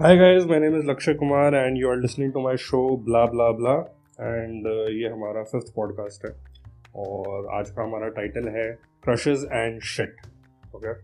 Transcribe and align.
Hi 0.00 0.10
guys, 0.16 0.44
my 0.50 0.58
name 0.60 0.76
is 0.76 0.86
Lakshya 0.86 1.12
Kumar 1.14 1.54
and 1.54 1.76
you 1.78 1.88
are 1.90 1.96
listening 1.96 2.32
to 2.32 2.40
my 2.40 2.54
show 2.58 2.78
blah 3.06 3.24
blah 3.32 3.50
blah 3.56 3.74
uh, 3.78 4.86
ये 4.90 5.08
हमारा 5.08 5.42
fifth 5.50 5.72
podcast 5.74 6.24
है 6.26 6.30
और 7.02 7.48
आज 7.56 7.70
का 7.70 7.82
हमारा 7.82 8.08
टाइटल 8.18 8.48
है 8.54 8.64
crushes 9.04 9.44
and 9.52 9.80
shit 9.90 10.22
okay 10.76 10.94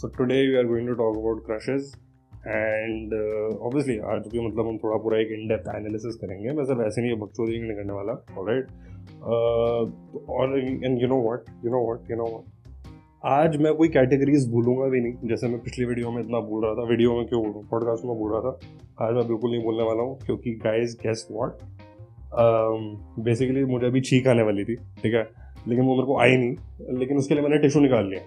so 0.00 0.08
today 0.18 0.40
we 0.48 0.56
are 0.56 0.66
going 0.66 0.88
to 0.88 0.94
talk 0.94 1.16
about 1.16 1.44
crushes 1.46 1.92
and 2.32 3.14
obviously 3.14 3.98
आज 4.12 4.28
भी 4.32 4.46
मतलब 4.48 4.68
हम 4.68 4.78
थोड़ा 4.84 4.98
पूरा 5.04 5.20
एक 5.20 5.32
इन 5.38 5.48
डेप्थ 5.48 5.74
एनालिसिस 5.76 6.16
करेंगे 6.24 6.52
मैं 6.52 6.64
सिर्फ़ 6.64 6.82
ऐसे 6.88 7.02
नहीं 7.02 7.18
बकचोदी 7.20 7.60
नहीं 7.60 7.76
करने 7.76 7.92
वाला 7.92 8.22
ऑलराइट 8.38 8.66
uh, 8.66 9.82
और 10.30 10.58
and 10.58 11.02
you 11.02 11.08
know 11.08 11.22
what 11.22 11.50
you 11.64 11.70
know 11.70 11.84
what 11.86 12.10
you 12.10 12.16
know 12.16 12.30
what 12.30 12.61
आज 13.24 13.56
मैं 13.56 13.72
कोई 13.74 13.88
कैटेगरीज 13.88 14.48
भूलूँगा 14.50 14.86
भी 14.90 15.00
नहीं। 15.00 15.28
जैसे 15.28 15.48
मैं 15.48 15.58
पिछली 15.62 15.84
वीडियो 15.84 16.10
में 16.10 16.20
इतना 16.22 16.38
बोल 16.40 16.64
रहा 16.64 16.74
था 16.74 16.86
वीडियो 16.88 17.12
में 17.16 17.26
क्यों 17.26 17.42
बोलूँ? 17.42 17.62
पॉडकास्ट 17.70 18.04
में 18.04 18.16
बोल 18.18 18.32
रहा 18.32 18.40
था। 18.40 19.06
आज 19.06 19.14
मैं 19.14 19.26
बिल्कुल 19.26 19.50
नहीं 19.50 19.62
बोलने 19.62 19.82
वाला 19.82 20.02
हूँ, 20.02 20.18
क्योंकि 20.18 20.54
गाइज़ 20.54 20.96
गेस 20.96 21.26
वॉट 21.30 21.58
बेसिकली 23.24 23.64
मुझे 23.64 23.86
अभी 23.86 24.00
छींक 24.00 24.26
आने 24.28 24.42
वाली 24.42 24.64
थी, 24.64 24.74
ठीक 24.74 25.14
है? 25.14 25.22
लेकिन 25.68 25.84
वो 25.84 25.94
मेरे 25.94 26.06
को 26.06 26.18
आई 26.20 26.36
नहीं। 26.36 26.98
लेकिन 26.98 27.16
उसके 27.16 27.34
लिए 27.34 27.42
मैंने 27.42 27.58
टिशू 27.58 27.80
निकाल 27.80 28.08
लिया। 28.08 28.20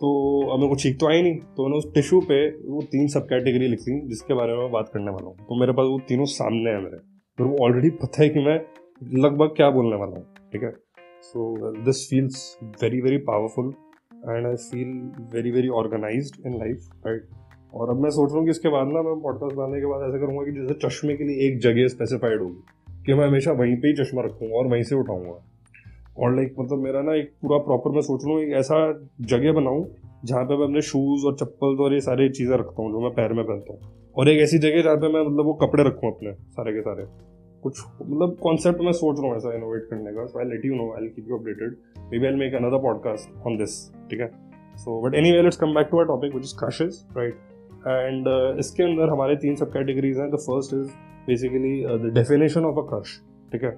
तो 0.00 0.10
अब 0.52 0.58
मेरे 0.58 0.68
को 0.68 0.76
छींक 0.76 0.98
तो 1.00 1.08
आई 1.08 1.22
नहीं। 1.22 1.36
तो 1.56 1.62
मैंने 1.62 1.78
उस 1.78 1.92
टिशू 1.94 2.20
पे 2.20 2.40
वो 2.66 2.82
तीन 2.92 3.06
सब 3.08 3.26
कैटेगरी 3.26 3.68
लिख 3.68 3.80
ली 3.88 4.00
जिसके 4.08 4.34
बारे 4.34 4.52
में 4.52 4.60
मैं 4.60 4.70
बात 4.72 4.88
करने 4.88 5.10
वाला 5.10 5.26
हूँ। 5.26 5.36
तो 5.38 5.60
मेरे 5.60 5.72
पास 5.72 5.86
वो 5.86 5.98
तीनों 6.08 6.24
सामने 6.24 6.70
है 6.70 6.78
मेरे। 6.78 6.96
मेरे 7.38 7.50
को 7.50 7.64
ऑलरेडी 7.64 7.90
पता 8.02 8.22
है 8.22 8.28
कि 8.28 8.40
मैं 8.40 8.58
लगभग 9.20 9.54
क्या 9.56 9.70
बोलने 9.70 9.96
वाला 9.96 10.16
हूँ, 10.16 10.24
ठीक 10.52 10.62
है? 10.62 10.72
So 11.22 11.72
this 11.84 12.06
feels 12.10 12.58
very 12.82 13.00
very 13.00 13.18
powerful 13.28 13.72
and 14.28 14.46
I 14.46 14.54
feel 14.54 14.88
very 15.34 15.50
very 15.50 15.68
organise 15.68 16.32
in 16.46 16.58
life 16.58 16.88
right 17.06 17.28
और 17.74 17.90
अब 17.90 18.00
मैं 18.02 18.10
सोच 18.10 18.30
रहा 18.30 18.38
हूँ 18.38 18.44
कि 18.44 18.50
इसके 18.50 18.68
बाद 18.68 18.86
ना 18.86 19.02
मैं 19.02 19.20
पॉडकास्ट 19.20 19.56
बनाने 19.56 19.80
के 19.80 19.86
बाद 19.86 20.08
ऐसा 20.08 20.18
करूँगा 20.18 20.44
कि 20.44 20.52
जैसे 20.52 20.74
चश्मे 20.88 21.16
के 21.16 21.24
लिए 21.24 21.48
एक 21.48 21.58
जगह 21.58 21.88
स्पेसिफाइड 21.88 22.40
होगी, 22.40 22.62
कि 23.06 23.14
मैं 23.14 23.26
हमेशा 23.26 23.52
वहीं 23.52 23.76
पे 23.76 23.88
ही 23.88 23.94
चश्मा 23.94 24.22
रखूँगा 24.22 24.56
और 24.56 24.66
वहीं 24.66 24.82
से 24.82 24.94
उठाऊँगा। 24.94 25.38
और 26.18 26.36
लाइक 26.36 26.54
मतलब 26.60 26.78
मेरा 26.78 27.02
ना 27.02 27.14
एक 27.14 27.32
पूरा 27.42 27.58
प्रॉपर 27.58 27.90
मैं 27.90 28.00
सोच 28.00 28.24
रहा 28.24 28.34
हूँ 28.34 28.42
एक 28.42 28.52
ऐसा 28.52 29.06
जगह 29.20 29.52
बनाऊँ, 29.52 29.86
जहाँ 30.24 30.44
पे 30.44 30.56
मैं 30.56 30.64
अपने 30.64 30.82
शूज़ 30.82 31.26
और 31.26 31.36
चप्पल 31.36 31.82
और 31.84 31.94
ये 31.94 32.00
सारी 32.00 32.28
चीज़ें 32.28 32.56
रखता 32.56 32.82
हूँ, 32.82 32.92
जो 32.92 33.00
मैं 33.00 33.10
पैर 33.10 33.32
में 33.32 33.44
पहनता 33.44 33.72
हूँ। 33.72 34.12
और 34.16 34.28
एक 34.28 34.40
ऐसी 34.40 34.58
जगह 34.58 34.82
जहाँ 34.82 34.96
पे 34.96 35.12
मैं 35.12 35.20
मतलब 35.20 35.44
वो 35.44 35.54
कपड़े 35.54 35.84
रखूँ 35.84 36.12
अपने, 36.12 36.32
सारे 36.32 36.72
के 36.72 36.80
सारे। 36.80 37.29
कुछ 37.62 37.80
मतलब 38.02 38.36
कॉन्सेप्ट 38.42 38.80
मैं 38.80 38.92
सोच 38.92 39.18
रहा 39.18 39.28
हूँ 39.28 39.36
ऐसा 39.36 39.54
इनोवेट 39.54 39.86
करने 39.90 40.12
का 40.12 40.26
so 40.26 40.38
I 40.38 40.44
let 40.44 40.64
you 40.64 40.74
know 40.74 40.90
I 40.92 41.08
keep 41.08 41.30
you 41.30 41.38
updated 41.38 41.76
maybe 42.18 42.26
I 42.26 42.34
make 42.34 42.54
another 42.54 42.78
podcast 42.78 43.46
on 43.46 43.56
this 43.56 43.76
ठीक 44.10 44.20
है? 44.20 44.30
So 44.76 45.00
but 45.02 45.14
anyway 45.32 45.42
let's 45.42 45.56
come 45.56 45.74
back 45.74 45.88
to 45.90 45.98
a 45.98 46.04
topic 46.04 46.34
which 46.34 46.44
is 46.44 46.56
crushes 46.58 47.04
right 47.16 47.34
and 47.86 48.28
इसके 48.58 48.82
अंदर 48.82 49.08
हमारे 49.08 49.36
तीन 49.36 49.54
सब 49.54 49.72
categories 49.72 50.18
हैं 50.18 50.30
the 50.30 50.36
first 50.46 50.74
is 50.74 50.88
basically 51.26 51.76
the 51.84 52.12
definition 52.14 52.64
of 52.64 52.78
a 52.78 52.88
crush 52.90 53.20
ठीक 53.52 53.62
है? 53.62 53.70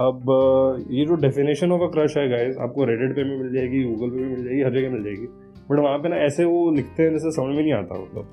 अब 0.00 0.24
uh, 0.26 0.92
ये 0.92 1.04
जो 1.06 1.14
डेफिनेशन 1.14 1.72
ऑफ़ 1.72 1.82
अ 1.82 1.86
क्रश 1.86 2.16
है 2.16 2.28
गाइज़ 2.28 2.58
आपको 2.58 2.84
रेडिट 2.84 3.16
पे 3.16 3.24
भी 3.24 3.36
मिल 3.36 3.52
जाएगी 3.52 3.82
गूगल 3.84 4.10
पे 4.10 4.16
भी 4.16 4.24
मिल 4.24 4.44
जाएगी 4.44 4.62
हर 4.62 4.70
जगह 4.70 4.90
मिल 4.90 5.02
जाएगी. 5.04 5.26
बट 5.70 5.78
वहाँ 5.78 5.98
पे 5.98 6.08
ना 6.08 6.16
ऐसे 6.16 6.44
वो 6.44 6.70
लिखते 6.70 7.02
हैं 7.02 7.10
जैसे 7.10 7.30
समझ 7.30 7.56
में 7.56 7.62
नहीं 7.62 7.72
आता 7.72 7.94
मतलब. 7.94 8.32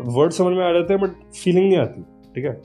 वर्ड 0.00 0.32
समझ 0.32 0.56
में 0.56 0.64
आ 0.64 0.72
जाते 0.72 0.94
हैं 0.94 1.02
बट 1.02 1.10
फीलिंग 1.34 1.68
नहीं 1.68 1.78
आती 1.78 2.02
ठीक 2.34 2.44
है? 2.44 2.60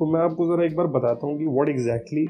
तो 0.00 0.06
मैं 0.12 0.20
आपको 0.20 0.44
ज़रा 0.46 0.64
एक 0.64 0.76
बार 0.76 0.86
बताता 0.92 1.26
हूँ 1.26 1.38
कि 1.38 1.46
what 1.56 1.68
exactly 1.68 2.24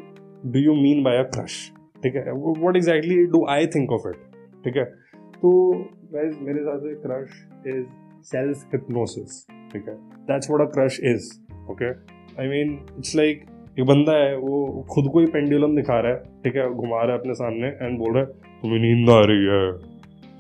do 0.53 0.61
you 0.61 0.73
mean 0.75 1.03
by 1.03 1.19
a 1.19 1.23
crush 1.35 1.57
ठीक 2.03 2.17
है? 2.17 2.33
What 2.33 2.77
exactly 2.77 3.25
do 3.35 3.45
I 3.51 3.67
think 3.75 3.93
of 3.93 4.09
it 4.09 4.17
ठीक 4.65 4.77
है? 4.77 4.85
तो 4.85 5.53
गाइज़ 6.15 6.41
मेरे 6.41 6.59
हिसाब 6.59 6.81
से 6.81 6.95
क्रश 7.05 7.37
इज़ 7.67 7.85
सेल्फ 8.31 8.75
हिप्नोसिस 8.75 9.47
ठीक 9.73 9.89
है? 9.89 9.95
That's 10.31 10.51
what 10.51 10.67
a 10.69 10.71
crush 10.73 10.99
is 11.05 11.31
okay 11.71 11.91
I 12.43 12.49
mean 12.49 12.73
it's 12.99 13.17
like 13.17 13.47
एक 13.79 13.87
बंदा 13.87 14.17
है, 14.17 14.37
वो 14.37 14.87
खुद 14.91 15.13
को 15.13 15.21
ही 15.21 15.27
पेंडुलम 15.27 15.77
दिखा 15.77 16.01
रहा 16.01 16.13
है, 16.13 16.19
ठीक 16.45 16.57
है? 16.57 16.69
घुमा 16.71 17.03
रहा 17.03 17.13
है 17.13 17.19
अपने 17.19 17.35
सामने 17.35 17.69
एंड 17.69 17.99
बोल 17.99 18.15
रहा 18.15 18.25
है, 18.25 18.29
तुम्हें 18.63 18.81
नींद 18.81 19.11
आ 19.11 19.21
रही 19.25 19.47
है, 19.47 19.73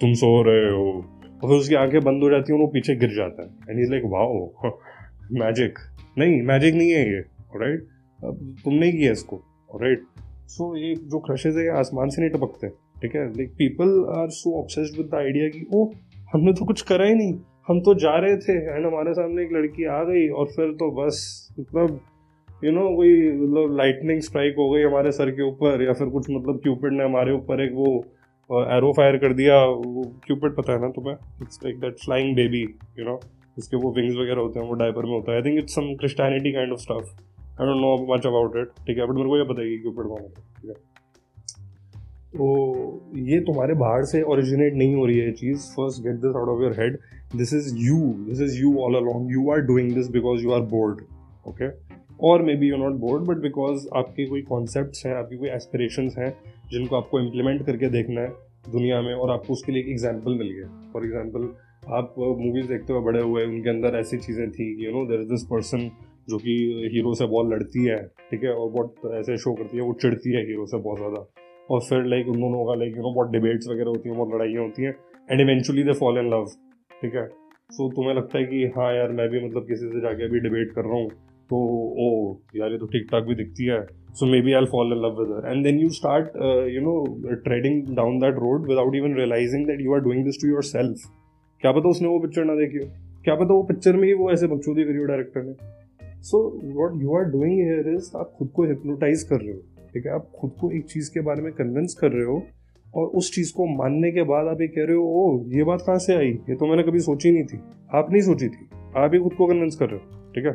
तुम 0.00 0.12
सो 0.22 0.30
रहे 0.42 0.70
हो. 0.70 0.86
और 1.42 1.48
फिर 1.48 1.58
उसकी 1.58 1.74
आँखें 1.74 2.00
बंद 2.04 2.22
हो 2.22 2.30
जाती 2.30 2.52
हैं 2.52 2.58
और 2.58 2.64
वो 2.64 2.70
पीछे 2.72 2.96
गिर 2.96 3.14
जाता 3.16 3.42
है. 3.42 3.48
And 3.70 3.80
is 3.80 3.90
like 3.90 4.02
wow 4.06 4.48
magic 5.32 5.78
नहीं 6.18 6.40
मैजिक 6.44 6.74
नहीं 6.74 6.90
है 6.90 7.02
ये 7.08 7.20
राइट 7.56 7.86
अब 8.20 8.38
तुमने 8.64 8.90
किया 8.92 9.12
इसको 9.12 9.36
राइट 9.82 10.04
सो 10.48 10.76
ये 10.76 10.94
जो 10.94 11.18
क्रशेज 11.20 11.56
है 11.56 11.68
आसमान 11.78 12.08
से 12.08 12.22
नहीं 12.22 12.30
टपकते, 12.30 12.68
ठीक 13.00 13.14
है? 13.14 13.26
Like 13.28 13.50
people 13.58 14.04
are 14.16 14.28
so 14.30 14.58
obsessed 14.60 14.96
with 14.98 15.06
the 15.10 15.14
idea 15.14 15.48
कि 15.48 15.66
ओ 15.74 15.84
हमने 16.32 16.52
तो 16.52 16.64
कुछ 16.64 16.82
करा 16.82 17.04
ही 17.06 17.14
नहीं, 17.14 17.34
हम 17.68 17.80
तो 17.80 17.94
जा 17.94 18.16
रहे 18.18 18.36
थे 18.38 18.52
एंड 18.52 18.86
हमारे 18.86 19.12
सामने 19.14 19.42
एक 19.42 19.52
लड़की 19.52 19.84
आ 19.86 20.02
गई, 20.04 20.28
और 20.28 20.46
फिर 20.46 20.72
तो 20.74 20.90
बस 20.96 21.48
मतलब 21.60 22.00
यू 22.64 22.72
नो 22.72 22.88
कोई 22.96 23.32
मतलब 23.32 23.76
लाइटनिंग 23.76 24.20
स्ट्राइक 24.20 24.54
हो 24.58 24.70
गई 24.70 24.82
हमारे 24.82 25.12
सर 25.12 25.30
के 25.30 25.42
ऊपर, 25.42 25.82
या 25.82 25.92
फिर 25.92 26.08
कुछ 26.08 26.30
मतलब 26.30 26.60
क्यूपिड 26.62 26.92
ने 26.92 27.04
हमारे 27.04 27.32
ऊपर 27.32 27.64
एक 27.64 27.72
वो 27.74 27.96
एरो 28.76 28.92
फायर 28.92 29.16
कर 29.16 29.32
दिया, 29.32 29.64
वो 29.64 30.04
क्यूपिड 30.26 30.54
पता 30.54 30.72
है 30.72 30.80
ना 30.80 30.88
तुम्हें? 30.90 31.14
It's 31.42 31.60
like 31.64 31.80
that 31.80 31.98
flying 32.04 32.34
baby 32.36 32.62
you 32.98 33.04
know 33.04 33.20
इसके 33.60 33.76
वो 33.76 33.92
विंग्स 33.94 34.16
वगैरह 34.16 34.40
होते 34.40 34.60
हैं, 34.60 34.66
वो 34.68 34.74
डायपर 34.74 35.06
में 35.06 35.12
होता 35.12 35.32
है। 35.32 35.38
I 35.38 35.42
think 35.44 35.58
it's 35.58 35.74
some 35.74 35.94
Christianity 35.96 36.52
kind 36.52 36.72
of 36.72 36.80
stuff 36.80 37.08
I 37.60 37.66
don't 37.66 37.80
know 37.80 37.96
much 38.08 38.26
about 38.26 38.56
it 38.56 38.68
ठीक 38.86 38.98
है? 38.98 39.06
बट 39.06 39.16
मेरे 39.16 39.28
को 39.28 39.36
ये 39.38 39.44
पता 39.44 39.60
है 39.60 39.68
कि 39.68 39.78
क्यूपिड 39.78 40.06
कौन 40.06 40.22
ठीक 40.60 40.70
है? 40.70 40.74
तो 42.32 42.46
ये 43.28 43.40
तुम्हारे 43.46 43.74
बाहर 43.76 44.04
से 44.06 44.22
ओरिजिनेट 44.32 44.74
नहीं 44.74 44.94
हो 44.94 45.06
रही 45.06 45.18
है 45.18 45.32
चीज़। 45.34 45.70
First 45.70 46.02
get 46.02 46.16
this 46.16 46.36
out 46.36 46.48
of 46.48 46.62
your 46.62 46.80
head 46.80 46.98
this 47.36 47.52
is 47.54 47.74
you 47.78 47.96
this 48.26 48.40
is 48.42 48.60
you 48.60 48.76
all 48.82 48.94
along 48.96 49.32
you 49.32 49.50
are 49.52 49.60
doing 49.66 49.92
this 49.94 50.10
because 50.10 50.42
you 50.44 50.52
are 50.52 50.60
bored 50.70 51.00
okay 51.46 51.68
और 52.28 52.42
maybe 52.56 52.68
you 52.68 52.76
not 52.76 52.94
bored 53.00 53.24
but 53.24 53.36
because 53.42 53.86
आपके 53.96 54.26
कोई 54.26 54.42
concept 54.42 55.06
हैं, 55.06 55.14
आपकी 55.14 55.36
कोई 55.36 55.48
aspiration 55.48 56.10
हैं, 56.18 56.32
जिनको 56.70 56.96
आपको 56.96 57.20
implement 57.20 57.64
करके 57.66 57.88
देखना 57.90 58.20
है 58.20 58.28
दुनिया 58.70 59.00
में 59.02 59.12
और 59.14 59.30
आपको 59.30 59.52
उसके 59.52 59.72
लिए 59.72 59.82
एक 59.82 59.88
एग्ज़ाम्पल 59.88 60.34
मिल 60.38 60.50
गया। 60.50 60.90
फॉर 60.92 61.04
एग्ज़ाम्पल 61.04 61.48
आप 61.90 62.14
मूवीज़ 62.18 62.66
देखते 62.68 62.92
हुए 62.92 63.02
बड़े 63.04 63.20
हुए 63.20 63.44
उनके 63.44 63.70
अंदर 63.70 63.96
ऐसी 63.98 64.16
चीज़ें 64.18 64.50
थी 64.52 64.66
you 64.84 64.90
know 64.92 65.04
there 65.06 65.20
is 65.20 65.28
this 65.28 65.42
person 65.46 65.90
जो 66.28 66.38
कि 66.38 66.54
हीरो 66.92 67.14
से 67.14 67.26
बहुत 67.26 67.52
लड़ती 67.52 67.84
है 67.84 67.96
ठीक 68.30 68.44
है 68.44 68.52
और 68.52 68.68
बहुत 68.72 69.14
ऐसे 69.20 69.36
शो 69.44 69.54
करती 69.54 69.76
है 69.76 69.82
वो 69.82 69.92
चिड़ती 70.02 70.34
है 70.34 70.42
हीरो 70.46 70.66
से 70.66 70.78
बहुत 70.78 70.98
ज़्यादा। 70.98 71.24
और 71.70 71.80
फिर 71.88 72.04
लाइक 72.12 72.28
उन 72.28 72.40
दोनों 72.40 72.64
का 72.66 72.74
लाइक 72.80 72.96
यू 72.96 73.02
नो 73.02 73.14
बहुत 73.14 73.30
डिबेट्स 73.32 73.68
वगैरह 73.68 73.88
होती 73.88 74.08
हैं 74.08 74.18
बहुत 74.18 74.34
लड़ाइयाँ 74.34 74.62
होती 74.62 74.82
हैं 74.82 74.94
and 75.30 75.40
eventually 75.40 75.82
they 75.84 75.92
fall 76.00 76.18
in 76.18 76.30
love 76.30 76.46
ठीक 77.02 77.14
है। 77.14 77.26
सो 77.26 77.86
so, 77.86 77.94
तुम्हें 77.96 78.14
लगता 78.14 78.38
है 78.38 78.44
कि 78.44 78.64
हाँ 78.76 78.92
यार 78.94 79.12
मैं 79.12 79.28
भी 79.30 79.44
मतलब 79.46 79.66
किसी 79.66 79.88
से 79.88 80.00
जाके 80.00 80.24
अभी 80.24 80.40
डिबेट 80.40 80.72
कर 80.74 80.84
रहा 80.84 80.98
हूँ 80.98 81.08
तो 81.50 81.58
ओ 82.02 82.08
यार 82.56 82.72
ये 82.72 82.78
तो 82.78 82.86
ठीक 82.88 83.06
ठाक 83.10 83.24
भी 83.24 83.34
दिखती 83.36 83.64
है 83.66 83.80
so 84.18 84.26
maybe 84.42 84.52
I 84.54 84.66
fall 84.72 84.92
in 84.92 85.00
love 85.04 85.20
with 85.20 85.30
and 85.46 85.64
then 85.64 85.78
you 85.78 85.88
start 85.96 86.36
you 86.74 86.80
know 86.82 86.94
treading 87.44 87.96
down 87.96 88.18
that 88.20 88.38
road 88.44 88.68
without 88.68 88.96
even 88.96 89.14
realising 89.16 89.66
that 89.66 89.80
you 89.80 89.94
are 89.94 90.00
doing 90.06 90.24
this 90.24 90.40
to 90.42 90.48
yourself 90.64 91.08
क्या 91.62 91.72
पता 91.72 91.88
उसने 91.88 92.08
वो 92.08 92.18
पिक्चर 92.18 92.44
ना 92.44 92.54
देखी 92.54 92.78
हो। 92.78 92.84
क्या 93.24 93.34
पता 93.34 93.54
वो 93.54 93.62
पिक्चर 93.62 93.96
में 93.96 94.04
ही 94.04 94.14
वो 94.14 94.30
ऐसे 94.32 94.46
बकचोदी 94.46 94.84
करी 94.84 94.98
हो 94.98 95.04
डायरेक्टर 95.04 95.42
ने। 95.42 95.54
So 96.22 96.38
what 96.64 97.02
you 97.02 97.16
are 97.16 97.24
doing 97.24 97.60
here 97.60 97.88
is 97.88 98.10
आप 98.16 98.32
खुद 98.38 98.48
को 98.48 98.64
हिप्नोटाइज 98.64 99.22
कर 99.22 99.40
रहे 99.40 99.52
हो, 99.52 99.60
ठीक 99.94 100.06
है? 100.06 100.12
आप 100.12 100.30
खुद 100.40 100.54
को 100.60 100.70
एक 100.70 100.84
चीज़ 100.84 101.10
के 101.14 101.20
बारे 101.20 101.42
में 101.42 101.52
कन्विंस 101.52 101.94
कर 101.94 102.10
रहे 102.10 102.24
हो 102.24 102.42
और 102.94 103.06
उस 103.06 103.34
चीज़ 103.34 103.52
को 103.54 103.66
मानने 103.66 104.10
के 104.10 104.22
बाद 104.22 104.46
आप 104.46 104.60
ये 104.60 104.68
कह 104.68 104.84
रहे 104.84 104.96
हो, 104.96 105.02
ओ, 105.02 105.44
ये 105.46 105.64
बात 105.64 105.82
कहाँ 105.86 105.98
से 105.98 106.14
आई? 106.14 106.30
ये 106.48 106.54
तो 106.54 106.66
मैंने 106.66 106.82
कभी 106.82 107.00
सोची 107.00 107.30
नहीं 107.30 107.44
थी। 107.44 107.60
आप 107.94 108.12
नहीं 108.12 108.22
सोची 108.22 108.48
थी। 108.48 108.68
आप 108.96 109.10
ही 109.14 109.20
खुद 109.20 109.32
को 109.32 109.46
कन्विंस 109.46 109.76
कर 109.76 109.86
रहे 109.86 109.96
हो, 109.96 110.32
ठीक 110.34 110.44
है? 110.44 110.52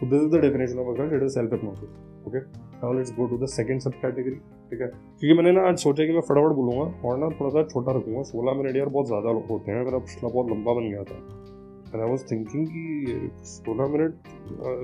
तो 0.00 0.06
this 0.06 0.22
is 0.22 0.30
the 0.30 0.40
definition 0.40 0.78
of 0.78 1.28
self 1.28 1.52
hypnosis 1.52 2.26
okay 2.26 2.65
now 2.76 2.92
let's 2.92 3.12
go 3.16 3.26
to 3.26 3.36
the 3.38 3.46
second 3.50 3.80
subcategory 4.02 4.34
ठीक 4.70 4.80
है? 4.80 4.86
क्योंकि 4.88 5.34
मैंने 5.36 5.52
ना 5.52 5.62
आज 5.68 5.78
सोचा 5.78 6.04
कि 6.06 6.12
मैं 6.12 6.20
फटाफट 6.22 6.54
बोलूँगा 6.54 7.08
और 7.08 7.18
ना 7.18 7.28
थोड़ा 7.36 7.50
सा 7.50 7.62
छोटा 7.68 7.92
रखूँगा। 7.96 8.22
सोलह 8.30 8.54
मिनट 8.58 8.76
यार 8.76 8.88
बहुत 8.88 9.06
ज़्यादा 9.06 9.30
होते 9.50 9.72
हैं 9.72 9.84
मेरा 9.84 9.98
पिछला 9.98 10.28
बहुत 10.28 10.50
लंबा 10.50 10.72
बन 10.74 10.88
गया 10.90 11.02
था। 11.04 11.16
एंड 11.86 12.02
आई 12.02 12.08
वाज 12.10 12.24
थिंकिंग 12.30 12.66
कि 12.66 13.30
सोलह 13.46 13.86
minute 13.92 14.12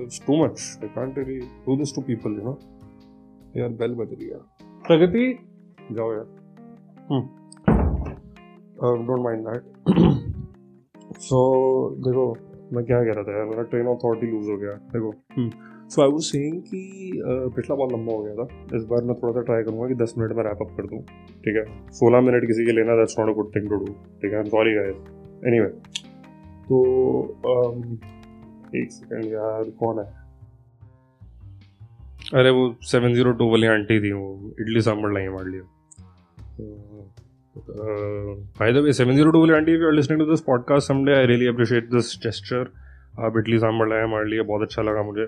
it's 0.03 0.21
too 0.27 0.43
much 0.43 0.55
I 0.83 0.89
can't 0.95 1.17
really 1.17 1.39
do 1.65 1.75
this 1.77 1.95
to 1.95 2.01
people 2.01 2.37
you 2.37 2.43
know 2.43 2.57
यार 3.57 3.69
बेल 3.81 3.93
बज 3.95 4.13
रही 4.13 4.29
है। 4.29 4.39
प्रगति? 4.87 5.25
जाओ 5.91 6.13
यार। 6.13 6.27
डोंट 9.05 9.19
माइंड 9.23 9.47
दैट 9.47 9.61
सो 11.19 11.39
देखो, 12.05 12.25
मैं 12.73 12.83
क्या 12.85 13.03
कह 13.03 13.11
रहा 13.11 13.23
था 13.23 13.37
यार, 13.37 13.45
मेरा 13.45 13.63
ट्रेन 13.63 13.87
ऑफ़ 13.87 13.99
थॉट 14.03 14.23
ही 14.23 14.27
लूज 14.27 14.49
हो 14.49 14.57
गया। 14.57 14.73
देखो। 14.93 15.11
hmm. 15.37 15.51
So 15.89 16.01
I 16.01 16.09
was 16.09 16.23
saying 16.25 16.61
कि 16.61 16.81
पिछला 17.55 17.75
बहुत 17.75 17.91
लंबा 17.93 18.13
हो 18.13 18.21
गया 18.23 18.35
था। 18.35 18.77
इस 18.77 18.83
बार 18.89 19.03
मैं 19.03 19.15
थोड़ा 19.21 19.33
सा 19.33 19.41
ट्राई 19.41 19.63
करूँगा 19.63 19.87
कि 19.87 19.95
दस 20.03 20.13
मिनट 20.17 20.31
में 20.37 20.43
रैप 20.43 20.61
अप 20.61 20.71
कर 20.77 20.87
दूँ। 20.87 21.01
ठीक 21.45 21.55
है? 21.57 21.65
सोलह 21.99 22.21
मिनट 22.27 22.47
किसी 22.47 22.65
के 22.65 22.71
लेना 22.71 22.95
that's 22.97 23.19
not 23.19 23.29
a 23.29 23.33
good 23.39 23.55
thing 23.55 23.69
to 23.69 23.75
do 23.75 23.93
ठीक 24.21 24.33
है? 24.33 24.39
एम 24.39 24.49
सॉरी 24.55 24.73
गाइस 24.75 24.95
एनीवे 25.47 25.69
तो 26.67 26.77
um, 27.53 27.77
एक 28.75 28.91
सेकंड 28.91 29.25
यार 29.31 29.69
कौन 29.79 29.99
है? 29.99 30.05
अरे 32.39 32.49
वो 32.49 32.63
सेवन 32.91 33.13
ज़ीरो 33.13 33.31
टू 33.39 33.49
वाली 33.51 33.67
आंटी 33.67 33.99
थी 34.03 34.11
वो 34.11 34.53
इडली 34.61 34.81
सांभर 34.81 35.11
लाई 35.13 35.27
मार 35.29 35.45
लिया। 35.47 35.63
By 38.59 38.73
the 38.73 38.83
way 38.85 38.93
seven 38.93 39.15
zero 39.15 39.31
two 39.31 39.39
वाली 39.39 39.53
aunty 39.53 39.75
if 39.75 39.83
you're 39.83 39.97
listening 39.97 40.21
to 40.21 40.27
this 40.29 40.43
podcast 40.47 40.91
someday 40.91 41.19
I 41.19 41.27
really 41.31 41.49
appreciate 41.51 41.91
this 41.95 42.09
gesture. 42.25 42.65
आप 43.25 43.37
इडली 43.37 43.57
सांभर 43.59 43.87
लाए 43.87 44.05
मार 44.11 44.25
लिए 44.25 44.41
बहुत 44.43 44.61
अच्छा 44.61 44.81
लगा 44.81 45.01
मुझे। 45.03 45.25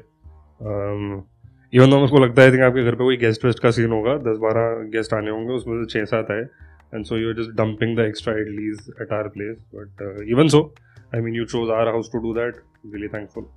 इवन 0.61 1.91
तो 1.91 1.99
मुझको 1.99 2.19
लगता 2.25 2.41
है 2.41 2.51
थिंक 2.51 2.61
आपके 2.63 2.83
घर 2.83 2.95
पे 2.95 3.03
कोई 3.03 3.17
गेस्ट 3.17 3.45
वेस्ट 3.45 3.59
का 3.59 3.71
सीन 3.77 3.91
होगा 3.91 4.15
दस 4.29 4.37
बारह 4.41 4.83
गेस्ट 4.91 5.13
आने 5.13 5.31
होंगे 5.31 5.53
उसमें 5.53 5.83
से 5.83 5.91
छः 5.93 6.05
सात 6.13 6.31
आए 6.31 6.45
and 6.93 7.05
so 7.05 7.17
you 7.17 7.29
are 7.29 7.41
just 7.41 7.51
dumping 7.57 7.97
the 7.97 8.05
extra 8.13 8.33
idlis 8.41 8.93
at 9.01 9.11
our 9.13 9.27
place 9.35 9.57
but 9.75 10.23
even 10.29 10.47
so 10.55 10.63
I 11.15 11.21
mean 11.21 11.35
you 11.35 11.45
chose 11.55 11.71
our 11.79 11.87
house 11.87 12.11
to 12.13 12.19
do 12.27 12.33
that 12.33 12.61
really 12.85 13.07
thankful 13.17 13.47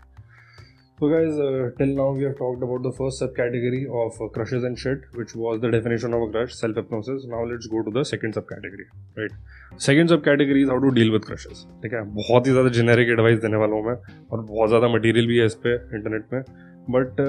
So 0.98 1.08
guys, 1.08 1.38
uh, 1.38 1.70
till 1.78 1.90
now 1.96 2.10
we 2.10 2.24
have 2.24 2.36
talked 2.36 2.60
about 2.60 2.82
the 2.82 2.90
first 2.90 3.22
subcategory 3.22 3.82
of 3.98 4.20
uh, 4.20 4.26
crushes 4.30 4.64
and 4.64 4.76
shit, 4.76 5.02
which 5.14 5.32
was 5.32 5.60
the 5.60 5.70
definition 5.70 6.12
of 6.12 6.22
a 6.22 6.26
crush, 6.28 6.56
self-hypnosis. 6.56 7.24
Now 7.24 7.44
let's 7.44 7.68
go 7.68 7.82
to 7.84 7.92
the 7.92 8.04
second 8.04 8.34
subcategory, 8.34 8.86
right? 9.16 9.30
Second 9.76 10.10
subcategory 10.10 10.64
is 10.64 10.68
how 10.68 10.80
to 10.80 10.90
deal 10.96 11.12
with 11.12 11.28
crushes. 11.28 11.60
ठीक 11.82 11.92
है 11.94 12.02
बहुत 12.14 12.46
ही 12.46 12.52
ज़्यादा 12.52 12.70
generic 12.78 13.08
advice 13.08 13.38
देने 13.40 13.56
वाला 13.56 13.76
हूँ 13.76 13.86
मैं 13.86 13.94
और 14.32 14.42
बहुत 14.42 14.68
ज़्यादा 14.68 14.88
मटेरियल 14.94 15.26
भी 15.26 15.38
है 15.38 15.46
इस 15.46 15.54
पे 15.66 15.74
इंटरनेट 15.74 16.32
में 16.32 16.42
but 16.90 17.20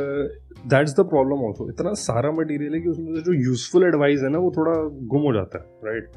that's 0.67 0.94
the 1.00 1.06
problem 1.09 1.45
also 1.45 1.69
इतना 1.69 1.94
सारा 2.00 2.31
मटेरियल 2.31 2.73
है 2.73 2.81
कि 2.81 2.89
उसमें 2.89 3.13
से 3.15 3.21
जो 3.21 3.33
यूजफुल 3.41 3.83
एडवाइस 3.83 4.21
है 4.23 4.29
ना 4.29 4.39
वो 4.39 4.51
थोड़ा 4.57 4.73
गुम 5.07 5.21
हो 5.21 5.33
जाता 5.33 5.59
है 5.59 5.91
राइट 5.91 6.11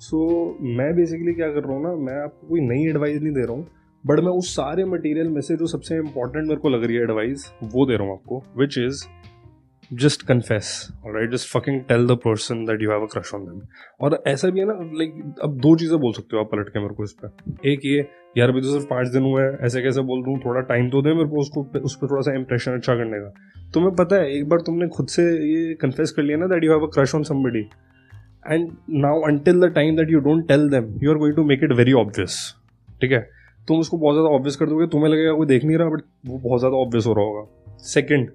सो 0.00 0.18
so, 0.18 0.76
मैं 0.78 0.94
बेसिकली 0.96 1.32
क्या 1.34 1.48
कर 1.48 1.64
रहा 1.64 1.76
हूँ 1.76 1.82
ना 1.82 1.94
मैं 2.04 2.20
आपको 2.22 2.48
कोई 2.48 2.60
नई 2.60 2.88
एडवाइस 2.88 3.20
नहीं 3.22 3.32
दे 3.32 3.42
रहा 3.42 3.52
हूँ 3.52 3.66
बट 4.04 4.20
मैं 4.20 4.32
उस 4.32 4.54
सारे 4.56 4.84
मटेरियल 4.84 5.28
में 5.28 5.40
से 5.40 5.56
जो 5.56 5.66
सबसे 5.66 5.96
इंपॉर्टेंट 5.96 6.46
मेरे 6.48 6.60
को 6.60 6.68
लग 6.68 6.84
रही 6.84 6.96
है 6.96 7.02
एडवाइस 7.02 7.50
वो 7.64 7.86
दे 7.86 7.96
रहा 7.96 8.08
हूँ 8.08 8.14
आपको 8.14 8.42
which 8.58 8.78
is 8.78 9.04
just 9.92 10.22
confess 10.22 10.68
right 11.06 11.30
just 11.32 11.48
fucking 11.48 11.80
tell 11.88 12.06
the 12.06 12.16
person 12.24 12.64
that 12.66 12.82
you 12.82 12.90
have 12.90 13.02
a 13.02 13.06
crush 13.12 13.32
on 13.34 13.44
them 13.44 13.60
और 14.00 14.22
ऐसा 14.26 14.48
भी 14.50 14.60
है 14.60 14.66
ना 14.66 14.74
लाइक 14.98 15.38
अब 15.42 15.58
दो 15.60 15.74
चीज़ें 15.76 15.98
बोल 16.00 16.12
सकते 16.12 16.36
हो 16.36 16.42
आप 16.42 16.48
पलट 16.52 16.68
के 16.68 16.80
मेरे 16.80 16.94
को 16.94 17.04
इस 17.04 17.12
पर 17.12 17.68
एक 17.68 17.80
ये, 17.84 18.06
यार 18.38 18.48
अभी 18.48 18.60
तो 18.60 18.72
सिर्फ़ 18.72 18.86
पाँच 18.86 19.08
दिन 19.08 19.22
हुए 19.22 19.42
हैं, 19.42 19.58
ऐसे 19.66 19.82
कैसे 19.82 20.00
बोल 20.02 20.22
दूँ, 20.22 20.38
थोड़ा 20.38 20.60
टाइम 20.68 20.88
तो 20.90 21.02
दे 21.02 21.12
मेरे 21.14 21.28
को 21.28 21.40
उसको, 21.40 21.62
उस 21.80 21.96
पर 21.96 22.10
थोड़ा 22.10 22.22
सा 22.22 22.34
इंप्रेशन 22.34 22.72
अच्छा 22.72 22.94
करने 22.94 23.20
का। 23.20 23.70
तुम्हें 23.74 23.94
पता 23.96 24.16
है, 24.16 24.32
एक 24.36 24.48
बार 24.48 24.60
तुमने 24.66 24.88
खुद 24.88 25.08
से 25.08 25.22
ये 25.22 25.74
कन्फेस 25.82 26.10
कर 26.10 26.22
लिया 26.22 26.38
ना 26.38 26.46
that 26.46 26.64
you 26.64 26.72
have 26.72 26.86
a 26.86 26.90
crush 26.94 27.14
on 27.14 27.22
somebody 27.22 27.60
and 28.46 28.70
now 29.04 29.20
until 29.28 29.60
the 29.60 29.72
time 29.74 29.96
that 29.96 30.10
you 30.10 30.20
don't 30.20 30.46
tell 30.48 30.68
them 30.70 30.94
you 31.02 31.10
are 31.10 31.18
going 31.18 31.36
to 31.36 31.44
make 31.44 31.64
it 31.64 31.72
very 31.72 31.92
obvious 32.00 32.38
ठीक 33.00 33.12
है? 33.12 33.20
तुम 33.68 33.80
उसको 33.80 33.98
बहुत 33.98 34.14
ज़्यादा 34.14 34.34
ऑब्वियस 34.34 34.56
कर 34.56 34.66
दोगे, 34.66 34.86
तुम्हें 34.86 35.10
लगेगा, 35.10 35.32
कोई 35.32 35.46
देख 35.46 35.64
नहीं 35.64 35.76
रहा 35.78 35.88
बट 35.88 36.02
वो 36.26 36.38
बहुत 36.38 36.60
ज़्यादा 36.60 36.76
ऑब्वियस 36.76 37.06
हो 37.06 37.14
रहा 37.14 37.24
होगा. 37.24 37.78
सेकेंड 37.84 38.30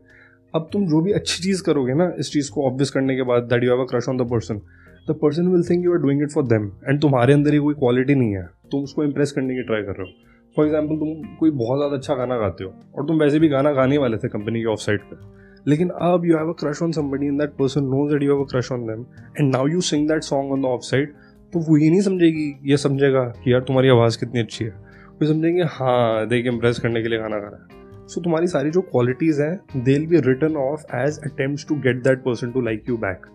अब 0.53 0.69
तुम 0.73 0.85
जो 0.87 1.01
भी 1.01 1.11
अच्छी 1.11 1.43
चीज़ 1.43 1.63
करोगे 1.63 1.93
ना, 1.93 2.11
इस 2.19 2.31
चीज़ 2.31 2.51
को 2.51 2.65
ऑब्वियस 2.67 2.89
करने 2.91 3.15
के 3.15 3.23
बाद 3.23 3.43
that 3.43 3.63
you 3.63 3.69
have 3.69 3.81
a 3.81 3.85
crush 3.89 4.09
on 4.09 4.17
the 4.17 4.29
person 4.31 4.61
the 5.09 5.15
person 5.21 5.47
will 5.47 5.63
think 5.65 5.83
you 5.85 5.93
are 5.93 5.99
doing 5.99 6.21
it 6.23 6.31
for 6.31 6.43
them 6.45 6.71
and 6.87 7.01
तुम्हारे 7.01 7.33
अंदर 7.33 7.53
ही 7.53 7.59
कोई 7.59 7.73
क्वालिटी 7.75 8.15
नहीं 8.15 8.35
है। 8.35 8.43
तुम 8.71 8.83
उसको 8.83 9.03
इंप्रेस 9.03 9.31
करने 9.31 9.55
की 9.55 9.63
ट्राई 9.63 9.81
कर 9.81 9.95
रहे 9.97 10.07
हो। 10.07 10.29
फॉर 10.57 10.65
एग्ज़ाम्पल 10.65 10.95
तुम 10.97 11.37
कोई 11.39 11.51
बहुत 11.51 11.77
ज़्यादा 11.79 11.95
अच्छा 11.95 12.15
गाना 12.15 12.37
गाते 12.37 12.63
हो, 12.63 12.73
और 12.95 13.07
तुम 13.07 13.19
वैसे 13.19 13.39
भी 13.39 13.49
गाना 13.49 13.71
गाने 13.73 13.97
वाले 13.97 14.17
थे 14.17 14.27
कंपनी 14.29 14.61
के 14.61 14.67
ऑफ़ 14.67 14.79
साइड 14.79 15.01
पर 15.03 15.29
लेकिन 15.65 15.89
अब 16.01 16.25
you 16.25 16.37
have 16.37 16.49
a 16.49 16.53
crush 16.59 16.81
on 16.83 16.91
somebody 16.91 17.27
in 17.27 17.37
that 17.37 17.49
person 17.59 17.83
knows 17.85 18.11
that 18.11 18.23
you 18.23 18.33
have 18.33 18.43
a 18.43 18.47
crush 18.51 18.71
on 18.71 18.85
them 18.87 19.05
and 19.37 19.51
now 19.51 19.67
you 19.67 19.81
sing 19.87 20.07
that 20.09 20.23
song 20.23 20.51
on 20.51 20.61
the 20.61 20.65
off 20.67 20.81
side 20.83 21.13
तो 21.53 21.59
वो 21.59 21.77
ये 21.77 21.89
नहीं 21.89 22.01
समझेगी, 22.01 22.53
ये 22.63 22.77
समझेगा 22.77 23.23
कि 23.43 23.53
यार 23.53 23.61
तुम्हारी 23.61 23.89
आवाज़ 23.89 24.19
कितनी 24.19 24.39
अच्छी 24.39 24.65
है। 24.65 24.71
वो 24.71 25.27
समझेंगे 25.27 25.63
हाँ 25.71 26.27
देख 26.27 26.45
इम्प्रेस 26.47 26.79
करने 26.79 27.01
के 27.03 27.09
लिए 27.09 27.19
गाना 27.19 27.39
गा 27.39 27.47
रहा 27.47 27.63
है। 27.63 27.70
सो 28.07 28.21
तुम्हारी 28.21 28.47
सारी 28.47 28.69
जो 28.71 28.81
क्वालिटीज़ 28.83 29.41
हैं 29.41 29.53
they 29.75 29.91
will 29.91 30.07
be 30.07 30.19
return 30.27 30.55
of 30.57 30.95
age 30.95 31.19
attempt 31.25 31.67
to 31.67 31.75
get 31.81 32.03
that 32.03 32.23
person 32.23 32.51
to 32.51 32.61
like 32.61 32.89
you 32.89 32.97
back 32.97 33.25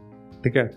ठीक 0.45 0.57
है? 0.57 0.71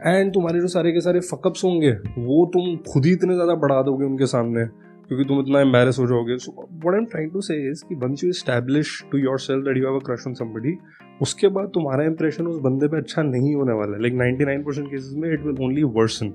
एंड 0.00 0.32
तुम्हारे 0.34 0.60
जो 0.60 0.68
सारे 0.68 0.92
के 0.92 1.00
सारे 1.00 1.20
फकअप्स 1.22 1.64
होंगे, 1.64 1.90
वो 1.90 2.44
तुम 2.54 2.76
खुद 2.92 3.04
ही 3.06 3.12
इतने 3.12 3.34
ज़्यादा 3.34 3.54
बढ़ा 3.56 3.82
दोगे 3.82 4.04
उनके 4.04 4.26
सामने, 4.26 4.64
क्योंकि 5.08 5.24
तुम 5.24 5.40
इतना 5.40 5.60
एम्बेरस 5.60 5.98
हो 5.98 6.06
जाओगे। 6.06 6.36
So 6.38 6.52
I 6.62 6.98
am 6.98 7.04
trying 7.04 7.30
to 7.32 7.40
say 7.40 7.56
is 7.70 7.84
कि 7.88 7.94
once 8.02 8.24
you 8.24 8.30
establish 8.30 9.02
to 9.12 9.18
yourself 9.40 9.64
that 9.64 9.76
you 9.76 9.86
have 9.86 9.96
a 9.96 10.04
crush 10.06 10.26
on 10.26 10.34
somebody 10.34 10.76
उसके 11.22 11.48
बाद 11.48 11.68
तुम्हारा 11.74 12.04
इंप्रेशन 12.04 12.46
उस 12.46 12.58
बंदे 12.60 12.88
पे 12.88 12.96
अच्छा 12.96 13.22
नहीं 13.22 13.54
होने 13.54 13.72
वाला 13.72 13.96
है। 13.96 14.02
Like 14.02 14.14
ninety 14.14 14.44
nine 14.44 14.62
percent 14.62 14.90
cases 14.90 15.12
में 15.16 15.32
it 15.32 15.44
will 15.46 15.64
only 15.64 15.82
worsen 15.98 16.32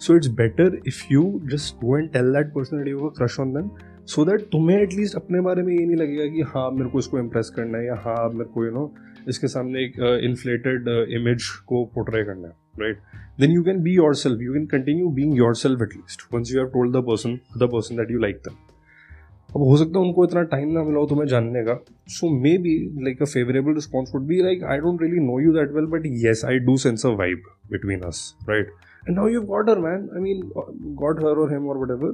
so 0.00 0.16
it's 0.16 0.28
better 0.40 0.78
if 0.86 1.02
you 1.12 1.22
just 1.52 1.74
go 1.84 1.98
and 1.98 2.10
tell 2.12 2.32
that 2.32 2.52
person 2.54 2.76
that 2.78 2.88
you 2.88 2.98
have 2.98 3.08
a 3.08 3.12
crush 3.18 3.38
on 3.40 3.54
them 3.54 3.70
so 4.08 4.24
that 4.24 4.40
तुम्हें 4.40 4.78
एटलीस्ट 4.78 5.16
अपने 5.16 5.40
बारे 5.40 5.62
में 5.62 5.72
ये 5.72 5.86
नहीं 5.86 5.96
लगेगा 5.96 6.26
कि 6.26 6.42
हाँ 6.42 6.70
मेरे 6.70 6.90
को 6.90 6.98
इसको 6.98 7.18
इम्प्रेस 7.18 7.50
करना 7.56 7.78
है 7.78 7.86
या 7.86 7.94
हाँ 7.94 8.28
मेरे 8.30 8.44
को 8.44 8.64
यू 8.64 8.70
नो 8.70 8.94
इसके 9.28 9.48
सामने 9.48 9.84
एक 9.84 9.98
इन्फ्लेटेड 10.24 10.88
uh, 10.88 11.20
इमेज 11.20 11.40
uh, 11.40 11.64
को 11.66 11.84
पोर्ट्रे 11.84 12.24
करना 12.24 12.48
है 12.48 12.54
right 12.80 12.98
then 13.40 13.50
you 13.50 13.62
can 13.62 13.82
be 13.82 13.94
yourself 14.14 14.40
you 14.42 14.52
can 14.52 14.66
continue 14.66 15.08
being 15.08 15.36
yourself 15.54 15.82
at least 15.82 16.22
once 16.34 16.52
you 16.52 16.58
have 16.60 16.68
told 16.68 16.96
the 16.96 17.04
person 17.08 17.38
the 17.58 17.68
person 17.72 17.96
that 17.96 18.10
you 18.10 18.18
like 18.18 18.36
them 18.48 18.56
अब 19.56 19.62
हो 19.62 19.76
सकता 19.76 19.98
है 19.98 20.04
उनको 20.04 20.24
इतना 20.24 20.42
टाइम 20.42 20.72
ना 20.72 20.84
मिला 20.84 21.00
हो 21.00 21.06
तुम्हें 21.06 21.26
जानने 21.26 21.62
का। 21.64 21.78
So 22.08 22.30
maybe 22.58 22.74
like 23.04 23.22
a 23.22 23.26
favourable 23.26 23.74
response 23.74 24.14
would 24.14 24.22
be 24.22 24.42
like 24.42 24.64
I 24.64 24.78
don't 24.78 25.02
really 25.02 25.20
know 25.20 25.40
you 25.40 25.52
that 25.52 25.72
well 25.72 25.86
but 25.96 26.06
yes 26.24 26.44
I 26.44 26.58
do 26.58 26.76
sense 26.76 27.06
a 27.06 27.08
vibe 27.08 27.42
between 27.70 28.00
us 28.00 28.34
right 28.48 28.72
And 29.06 29.16
now 29.16 29.26
you've 29.26 29.48
got 29.48 29.68
her, 29.68 29.80
man. 29.80 30.10
I 30.14 30.18
mean, 30.18 30.40
got 30.96 31.22
her 31.22 31.34
or 31.42 31.48
him 31.50 31.66
or 31.66 31.78
whatever. 31.78 32.08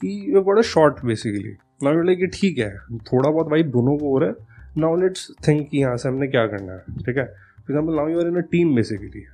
कि 0.00 0.40
बड़ा 0.46 0.62
short 0.62 1.04
basically 1.06 1.56
now 1.84 1.94
you 1.94 2.02
like 2.02 2.30
ठीक 2.34 2.58
है, 2.58 2.70
थोड़ा 3.12 3.30
बहुत 3.30 3.50
wife 3.50 3.66
दोनों 3.66 3.96
को 3.98 4.10
हो 4.10 4.18
रहा 4.18 4.28
है। 4.28 4.34
नाउ 4.78 4.96
लेट्स 5.00 5.30
थिंक 5.48 5.68
कि 5.70 5.78
यहाँ 5.78 5.96
से 5.96 6.08
हमने 6.08 6.26
क्या 6.28 6.46
करना 6.46 6.72
है, 6.72 6.96
ठीक 6.98 7.16
है? 7.16 7.24
For 7.24 7.70
example 7.70 7.94
now 7.94 8.08
you 8.08 8.20
are 8.20 8.28
in 8.28 8.36
a 8.36 8.46
team 8.50 8.74
basically 8.74 9.24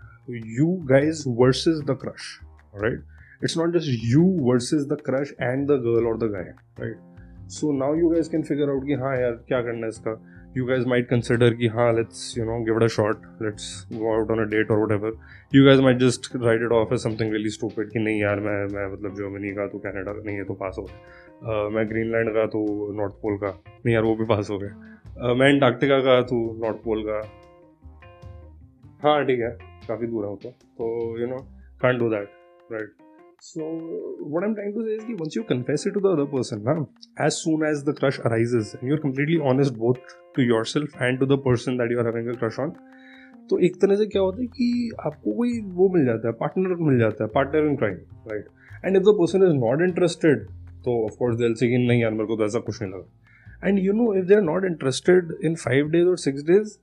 you 0.59 0.67
guys 0.87 1.25
versus 1.39 1.81
the 1.91 1.97
crush 2.03 2.39
right 2.83 3.03
it's 3.45 3.59
not 3.59 3.77
just 3.77 4.05
you 4.05 4.23
versus 4.43 4.87
the 4.89 4.97
crush 5.07 5.35
and 5.41 5.67
the 5.67 5.81
girl 5.85 6.07
और 6.07 6.19
the 6.19 6.31
guy 6.33 6.53
right 6.81 7.49
so 7.51 7.73
now 7.79 7.95
you 7.95 8.09
guys 8.09 8.31
can 8.31 8.43
figure 8.43 8.71
out 8.71 8.87
कि 8.87 8.95
हाँ 8.95 9.17
यार, 9.17 9.33
क्या 9.49 9.61
करना 9.63 9.87
है 9.87 9.89
इसका? 9.89 10.19
You 10.57 10.65
guys 10.67 10.87
might 10.87 11.09
consider 11.09 11.55
कि 11.55 11.67
हाँ 11.67 11.93
let's 11.93 12.35
you 12.39 12.45
know 12.45 12.59
give 12.65 12.85
a 12.85 12.87
shot 12.87 13.43
let's 13.43 13.67
go 13.93 14.13
out 14.15 14.31
on 14.31 14.39
a 14.39 14.49
date 14.51 14.71
और 14.71 14.79
whatever 14.93 15.13
you 15.55 15.65
guys 15.65 15.81
might 15.81 15.99
just 15.99 16.31
write 16.37 16.63
it 16.63 16.73
off 16.73 16.95
a 16.95 16.97
something 16.99 17.33
really 17.33 17.49
it 17.49 17.91
कि 17.93 17.99
नहीं 17.99 18.21
यार, 18.21 18.41
मैं 18.41 18.59
मैं 18.75 18.93
मतलब 18.93 19.15
जो 19.15 19.31
मैं 19.31 19.41
नहीं 19.41 19.53
का 19.55 19.67
तो 19.67 19.79
कैनेडा 19.79 20.13
नहीं 20.13 20.37
है 20.37 20.45
तो 20.45 20.55
पास 20.55 20.77
हो 20.79 20.85
गया। 20.85 21.69
मैं 21.69 21.89
ग्रीनलैंड 21.89 22.31
का 22.35 22.47
तो 22.47 22.93
नॉर्थ 22.97 23.13
पोल 23.23 23.37
का। 23.37 23.49
नहीं 23.67 23.95
यार, 23.95 24.03
वो 24.03 24.15
भी 24.17 24.25
पास 24.25 24.51
हो 24.51 24.59
गया। 24.59 25.35
मैं 25.35 25.53
अंटार्कटिका 25.53 25.99
का 26.01 26.21
तो 26.23 26.39
नॉर्थ 26.63 26.77
पोल 26.85 27.03
का। 27.07 27.21
हाँ 29.03 29.25
ठीक 29.25 29.41
है, 29.41 29.51
काफ़ी 29.89 30.07
दूर 30.07 30.25
है 30.25 30.31
वो 30.31 30.39
तो। 30.45 31.21
You 31.21 31.27
know 31.27 31.39
can't 31.83 31.99
do 31.99 32.09
that 32.11 32.29
right 32.73 32.93
So 33.47 33.65
what 34.33 34.43
I'm 34.43 34.55
trying 34.57 34.73
to 34.75 34.85
say 34.85 34.95
is 34.95 35.03
that 35.09 35.19
once 35.19 35.37
you 35.37 35.45
confess 35.49 35.87
it 35.87 35.93
to 35.97 36.01
the 36.01 36.09
other 36.09 36.27
person, 36.27 36.65
na, 36.65 36.73
as 37.17 37.37
soon 37.41 37.63
as 37.63 37.85
the 37.89 37.93
crush 37.99 38.19
arises, 38.31 38.75
and 38.75 38.89
you're 38.89 38.99
completely 38.99 39.39
honest 39.51 39.77
both 39.83 39.99
to 40.35 40.43
yourself 40.43 40.97
and 40.99 41.21
to 41.21 41.27
the 41.27 41.39
person 41.39 41.77
that 41.77 41.89
you 41.89 42.01
are 42.01 42.07
having 42.07 42.31
a 42.33 42.35
crush 42.41 42.59
on, 42.65 42.73
तो 43.51 43.59
एक 43.67 43.77
तरह 43.83 43.97
से 43.97 44.07
क्या 44.07 44.23
होता 44.23 44.41
है 44.41 44.47
कि 44.57 44.91
आपको 45.07 45.33
कोई 45.37 45.61
वो 45.79 45.89
मिल 45.95 46.05
जाता 46.07 46.29
है 46.29 46.35
पार्टनर 46.41 46.75
मिल 46.87 46.99
जाता 46.99 47.25
है 47.25 47.31
partner 47.35 47.67
in 47.71 47.77
crime 47.83 47.95
right 48.31 48.47
and 48.85 48.97
if 48.97 49.03
the 49.03 49.15
person 49.21 49.43
is 49.49 49.53
not 49.59 49.83
interested 49.89 50.43
तो 50.85 50.97
ऑफकोर्स 51.05 51.37
दिल 51.39 51.55
से 51.61 51.69
कि 51.69 51.79
नहीं 51.87 52.03
यार 52.03 52.11
मेरे 52.13 52.27
को 52.27 52.37
तो 52.37 52.45
ऐसा 52.45 52.59
कुछ 52.69 52.83
नहीं 52.83 52.93
लगा। 52.93 53.69
And 53.69 53.79
you 53.79 53.93
know 53.93 54.13
if 54.15 54.27
they 54.27 54.35
are 54.35 54.43
not 54.43 54.65
interested 54.71 55.33
in 55.45 55.55
five 55.65 55.91
days 55.91 56.09
और 56.09 56.19
six 56.25 56.45
days 56.51 56.77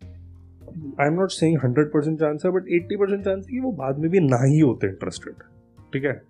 I 1.02 1.08
am 1.08 1.14
not 1.14 1.32
saying 1.40 1.58
hundred 1.64 1.92
percent 1.94 2.20
chance 2.20 2.46
है 2.46 2.52
बट 2.52 2.70
एट्टी 2.80 2.98
परसेंट 3.04 3.24
चांस 3.26 3.46
है 3.46 3.52
कि 3.52 3.60
वो 3.60 3.72
बाद 3.84 4.00
में 4.00 4.10
भी 4.12 4.20
ना 4.30 4.44
ही 4.44 4.60
होते 4.60 4.88
इंटरेस्टेड 4.88 5.44
ठीक 5.94 6.06
है? 6.06 6.22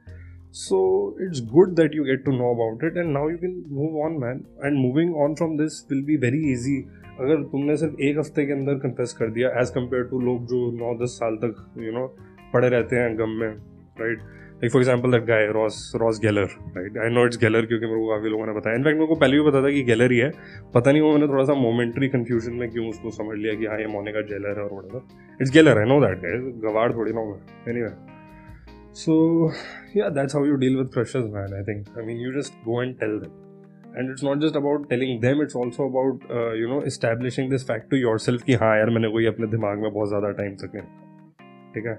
So, 0.53 0.79
it's 1.19 1.39
good 1.53 1.75
that 1.77 1.93
you 1.93 2.03
get 2.05 2.25
to 2.25 2.31
know 2.31 2.49
about 2.55 2.83
it 2.89 2.97
and 3.03 3.13
now 3.13 3.27
you 3.27 3.37
can 3.37 3.55
move 3.69 3.95
on, 4.07 4.19
man. 4.19 4.43
And 4.61 4.77
moving 4.77 5.15
on 5.25 5.35
from 5.35 5.57
this 5.57 5.79
will 5.89 6.05
be 6.11 6.17
very 6.25 6.43
easy. 6.51 6.81
अगर 7.21 7.41
तुमने 7.49 7.75
सिर्फ़ 7.77 7.99
एक 8.01 8.17
हफ़्ते 8.17 8.45
के 8.45 8.53
अंदर 8.53 8.75
कन्फेस 8.83 9.11
कर 9.17 9.29
दिया 9.31 9.49
एज 9.61 9.69
कंपेयर 9.71 10.03
टू 10.11 10.19
लोग 10.19 10.45
जो 10.51 10.59
नौ, 10.77 10.93
दस 11.03 11.17
साल 11.19 11.35
तक 11.43 11.65
यू 11.79 11.91
नो 11.91 12.05
पड़े 12.53 12.69
रहते 12.69 12.95
हैं 12.95 13.17
गम 13.17 13.35
में 13.39 13.49
right 13.99 14.19
like 14.19 14.71
for 14.71 14.81
example 14.81 15.11
that 15.11 15.25
guy 15.25 15.45
Ross 15.57 15.91
Ross 16.01 16.19
Geller 16.21 16.47
right 16.77 16.97
I 17.03 17.13
know 17.15 17.25
it's 17.25 17.39
Geller 17.41 17.65
क्योंकि 17.65 17.85
मेरे 17.85 17.99
को 17.99 18.09
काफ़ी 18.09 18.29
लोगों 18.29 18.45
ने 18.47 18.53
बताया। 18.53 18.75
इनफैक्ट 18.77 18.97
मेरे 18.99 19.07
को 19.07 19.15
पहले 19.15 19.39
भी 19.39 19.49
पता 19.49 19.61
था 19.63 19.71
कि 19.75 19.83
गैलर 19.91 20.11
ही 20.11 20.17
है। 20.19 20.31
पता 20.73 20.91
नहीं 20.91 21.01
वो 21.01 21.11
मैंने 21.11 21.27
थोड़ा 21.33 21.43
सा 21.43 21.53
मोमेंट्री 21.61 22.09
कन्फ्यूज़न 22.15 22.53
में 22.61 22.69
क्यों 22.71 22.87
उसको 22.89 23.11
समझ 23.19 23.37
लिया 23.37 23.53
कि 23.59 23.65
हाँ 23.65 23.79
ये 23.79 23.87
मोने 23.93 24.11
का 24.13 24.21
जेलर 24.33 24.59
है 24.59 24.65
और 24.65 24.89
वट 24.95 25.41
इट्स 25.41 25.53
गैलर 25.53 25.79
है 25.79 25.85
नो 25.89 25.99
दैट 26.07 26.17
गाइस 26.25 26.51
गवाड़ 26.65 26.91
थोड़ी 26.93 27.13
ना 27.13 27.25
मैं। 27.29 27.39
Any 27.73 27.87
So, 28.93 29.51
yeah, 29.95 30.09
that's 30.09 30.33
how 30.33 30.43
you 30.43 30.55
deal 30.55 30.77
with 30.77 30.91
crushes, 30.93 31.27
man. 31.27 31.51
I 31.51 31.63
think. 31.63 31.87
I 31.97 32.01
mean, 32.01 32.17
you 32.17 32.31
just 32.31 32.53
go 32.63 32.79
and 32.81 32.99
tell 32.99 33.19
them. 33.19 33.31
And 33.95 34.09
it's 34.09 34.21
not 34.23 34.39
just 34.39 34.55
about 34.55 34.87
telling 34.89 35.19
them, 35.19 35.41
it's 35.41 35.55
also 35.55 35.85
about, 35.85 36.19
uh, 36.29 36.51
you 36.53 36.67
know, 36.67 36.81
establishing 36.81 37.49
this 37.49 37.63
fact 37.63 37.89
to 37.91 37.97
yourself 37.97 38.43
कि 38.43 38.53
हाँ 38.63 38.75
यार 38.77 38.89
मैंने 38.89 39.09
कोई 39.11 39.25
अपने 39.25 39.47
दिमाग 39.47 39.79
में 39.79 39.91
बहुत 39.91 40.09
ज़्यादा 40.09 40.29
टाइम 40.39 40.55
तक 40.61 40.75
नहीं 40.75 41.71
ठीक 41.73 41.85
है 41.87 41.97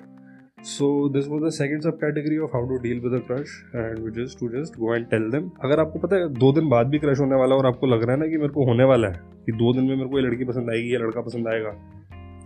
so 0.71 0.89
this 1.17 1.27
was 1.29 1.45
the 1.45 1.51
second 1.59 1.83
sub 1.83 1.97
category 2.01 2.39
of 2.47 2.57
how 2.57 2.69
to 2.69 2.77
deal 2.83 3.01
with 3.07 3.21
crush 3.31 3.57
and 3.75 3.99
which 4.05 4.19
is 4.25 4.39
to 4.41 4.49
just 4.51 4.79
go 4.79 4.95
and 4.95 5.07
tell 5.11 5.31
them 5.31 5.51
अगर 5.65 5.81
आपको 5.81 5.99
पता 6.07 6.17
है 6.17 6.29
दो 6.39 6.53
दिन 6.53 6.69
बाद 6.69 6.87
भी 6.95 6.99
क्रश 6.99 7.21
होने 7.21 7.37
वाला 7.43 7.55
है 7.55 7.61
और 7.61 7.67
आपको 7.67 7.87
लग 7.87 8.03
रहा 8.03 8.17
है 8.17 8.21
ना 8.21 8.27
कि 8.27 8.39
मेरे 8.39 8.53
को 8.53 8.65
होने 8.67 8.85
वाला 8.93 9.09
है 9.09 9.21
कि 9.47 9.53
दो 9.63 9.73
दिन 9.75 9.85
में 9.85 9.97
मेरे 9.97 10.09
को 10.09 10.19
ये 10.19 10.25
लड़की 10.27 10.45
पसंद 10.45 10.71
आएगी 10.71 10.95
या 10.95 11.01
लड़का 11.01 11.21
पसंद 11.21 11.49
आएगा 11.49 11.71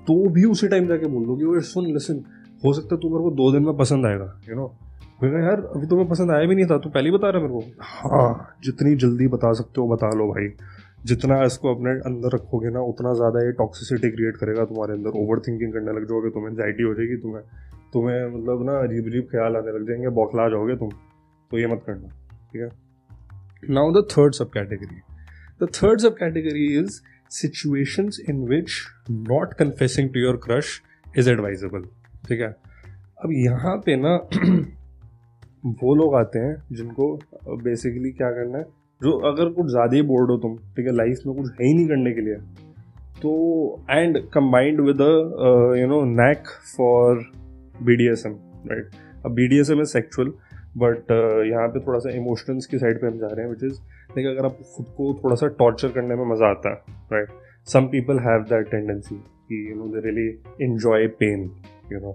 तो 0.09 0.19
भी 0.35 0.45
उसी 0.51 0.69
टाइम 0.69 0.89
जाके 0.89 1.09
बोल 1.15 1.27
दो 1.27 1.37
कि 1.37 1.61
सुन 1.69 1.93
लिसन 1.93 2.25
हो 2.65 2.73
सकता 2.73 2.95
है 2.95 3.01
तू 3.01 3.09
मेरे 3.09 3.23
को 3.25 3.31
दो 3.37 3.53
दिन 3.53 3.63
में 3.63 3.77
पसंद 3.77 4.07
आएगा 4.07 4.41
यू 4.49 4.57
नो 4.57 4.75
मैं 5.23 5.31
कहा, 5.33 5.41
यार, 5.41 5.61
अभी 5.77 5.87
तुम्हें 5.87 6.09
पसंद 6.09 6.31
आया 6.31 6.47
भी 6.47 6.55
नहीं 6.55 6.67
था, 6.67 6.79
तू 6.79 6.91
पहले 6.91 7.09
ही 7.11 7.17
बता 7.17 7.31
रहा 7.31 7.43
मेरे 7.43 7.55
को? 7.55 7.63
हाँ 7.81 8.57
जितनी 8.65 8.95
जल्दी 8.97 9.27
बता 9.29 9.53
सकते 9.53 9.81
हो, 9.81 9.87
बता 9.89 10.11
लो 10.11 10.27
भाई। 10.29 10.49
जितना 11.07 11.43
इसको 11.45 11.75
अपने 11.75 11.91
अंदर 12.11 12.35
रखोगे 12.35 12.71
ना, 12.71 12.81
उतना 12.81 13.15
ज़्यादा 13.15 13.43
ये 13.47 13.53
टॉक्सिसिटी 13.53 14.11
क्रिएट 14.11 14.37
करेगा 14.37 14.65
तुम्हारे 14.65 14.93
अंदर। 14.93 15.19
ओवर 15.21 15.41
थिंकिंग 15.49 15.73
करने 15.73 15.93
लग 15.93 16.07
जाओगे, 16.09 16.31
तुम्हें 16.31 16.51
एंजाइटी 16.51 16.83
हो 16.83 16.95
जाएगी, 16.95 17.17
तुम्हें 17.17 17.43
तुम्हें 17.93 18.17
मतलब 18.27 18.65
ना 18.67 18.79
अजीब 18.79 19.07
अजीब 19.07 19.29
ख्याल 19.31 19.57
आने 19.57 19.79
लग 19.79 19.87
जाएँगे, 19.89 20.09
बौखला 20.09 20.49
जाओगे 20.49 20.77
तुम 20.77 20.91
तो 21.51 21.59
ये 21.59 21.67
मत 21.67 21.83
करना, 21.87 22.09
ठीक 22.53 22.63
है? 22.63 22.71
Now 23.71 23.93
the 23.93 24.07
third 24.11 24.35
sub 24.35 24.51
category 24.51 25.01
the 25.63 25.69
third 25.75 26.01
sub 26.01 26.17
category 26.17 26.67
is 26.79 27.01
situations 27.31 28.21
in 28.31 28.45
which 28.49 28.71
not 29.11 29.55
confessing 29.55 30.11
to 30.11 30.21
your 30.21 30.37
crush 30.45 30.81
is 31.19 31.31
advisable 31.31 31.85
ठीक 32.25 32.41
है? 32.41 32.49
अब 33.25 33.33
यहाँ 33.33 33.77
पे 33.87 33.97
ना 33.97 34.15
वो 35.83 35.95
लोग 35.95 36.15
आते 36.15 36.39
हैं 36.39 36.55
जिनको 36.73 37.15
बेसिकली 37.63 38.11
क्या 38.13 38.31
करना 38.31 38.59
है, 38.59 38.65
जो 39.01 39.19
अगर 39.31 39.53
कुछ 39.53 39.67
ज़्यादा 39.67 39.97
ही 39.97 40.03
बोर्ड 40.03 40.31
हो 40.31 40.37
तुम, 40.37 40.57
ठीक 40.77 40.87
है 40.87 40.93
लाइफ 40.93 41.21
में 41.27 41.35
कुछ 41.37 41.51
है 41.61 41.67
ही 41.67 41.75
नहीं 41.75 41.89
करने 41.89 42.13
के 42.13 42.21
लिए 42.21 42.35
तो 43.23 43.31
and 43.91 44.19
combined 44.35 44.81
with 44.81 45.01
you 45.81 45.87
know 45.87 46.03
knack 46.15 46.49
for 46.77 47.25
B 47.83 47.97
D 47.97 48.09
S 48.09 48.23
M 48.27 48.37
right 48.71 48.91
अब 49.27 49.33
B 49.33 49.47
D 49.49 49.59
S 49.61 49.71
M 49.71 49.81
is 49.81 49.89
sexual 49.89 50.33
but 50.77 51.11
यहाँ 51.47 51.69
पे 51.69 51.81
थोड़ा 51.81 51.99
सा 51.99 52.11
इमोशंस 52.17 52.67
की 52.67 52.79
साइड 52.79 53.01
पे 53.01 53.07
हम 53.07 53.19
जा 53.19 53.27
रहे 53.27 53.45
हैं 53.45 53.51
विच 53.51 53.65
इज़ 53.65 53.81
देखिए 54.15 54.31
अगर 54.31 54.47
आप 54.47 54.59
खुद 54.77 54.87
को 54.97 55.13
थोड़ा 55.25 55.37
सा 55.37 55.47
टॉर्चर 55.59 55.89
करने 55.89 56.15
में 56.15 56.25
मज़ा 56.25 56.51
आता 56.51 56.71
है 56.71 56.97
right 57.13 57.31
some 57.69 57.87
people 57.87 58.19
have 58.19 58.43
that 58.51 58.71
tendency 58.71 59.17
कि 59.17 59.67
you 59.71 59.77
know 59.77 59.87
they 59.95 60.01
really 60.01 60.29
enjoy 60.65 61.07
pain 61.19 61.51
you 61.93 61.99
know 62.01 62.13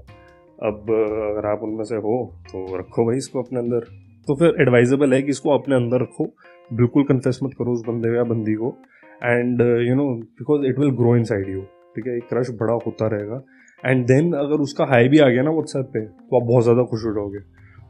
अब 0.59 0.91
अगर 1.23 1.47
आप 1.47 1.63
उनमें 1.63 1.83
से 1.85 1.95
हो 1.97 2.15
तो 2.47 2.65
रखो 2.77 3.05
भाई 3.05 3.17
इसको 3.17 3.41
अपने 3.43 3.59
अंदर। 3.59 3.87
तो 4.27 4.35
फिर 4.35 4.61
एडवाइजेबल 4.61 5.13
है 5.13 5.21
कि 5.21 5.29
इसको 5.29 5.49
अपने 5.51 5.75
अंदर 5.75 6.01
रखो। 6.01 6.25
बिल्कुल 6.71 7.03
कन्फेस 7.05 7.39
मत 7.43 7.53
करो 7.57 7.73
उस 7.73 7.81
बंदे 7.87 8.15
या 8.15 8.23
बंदी 8.25 8.53
को। 8.55 8.75
And 9.23 9.61
you 9.87 9.95
know 9.95 10.05
because 10.15 10.65
it 10.67 10.79
will 10.79 10.91
grow 10.97 11.15
inside 11.23 11.49
you 11.49 11.61
ठीक 11.95 12.07
है? 12.07 12.15
एक 12.17 12.27
क्रश 12.29 12.49
बड़ा 12.59 12.73
होता 12.85 13.07
रहेगा। 13.07 13.41
एंड 13.83 14.05
देन 14.07 14.31
अगर 14.35 14.61
उसका 14.61 14.85
हाई 14.85 15.07
भी 15.09 15.19
आ 15.19 15.27
गया 15.27 15.41
ना 15.43 15.51
व्हाट्सएप 15.51 15.89
पे 15.93 16.05
तो 16.05 16.39
आप 16.39 16.43
बहुत 16.43 16.63
ज़्यादा 16.63 16.83
खुश 16.91 17.05
हो 17.05 17.13
जाओगे। 17.13 17.39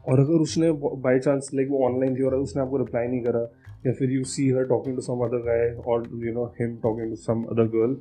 और 0.04 0.20
अगर 0.20 0.42
उसने 0.42 0.70
बाई 1.02 1.18
चांस 1.18 1.50
लाइक 1.54 1.68
वो 1.70 1.84
ऑनलाइन 1.86 2.16
थी 2.16 2.22
और 2.22 2.34
उसने 2.36 2.62
आपको 2.62 2.78
रिप्लाई 2.78 3.06
नहीं 3.06 3.20
करा, 3.22 3.40
या 3.86 3.92
फिर 3.92 4.10
you 4.12 4.24
see 4.26 4.48
her 4.50 4.64
talking 4.68 4.94
to 4.94 5.02
some 5.02 5.24
other 5.26 5.44
guy 5.44 5.68
और 5.86 6.08
you 6.24 6.32
know 6.32 6.44
him 6.60 6.74
talking 6.82 7.08
to 7.08 7.16
some 7.22 7.44
other 7.50 7.68
girl 7.76 7.94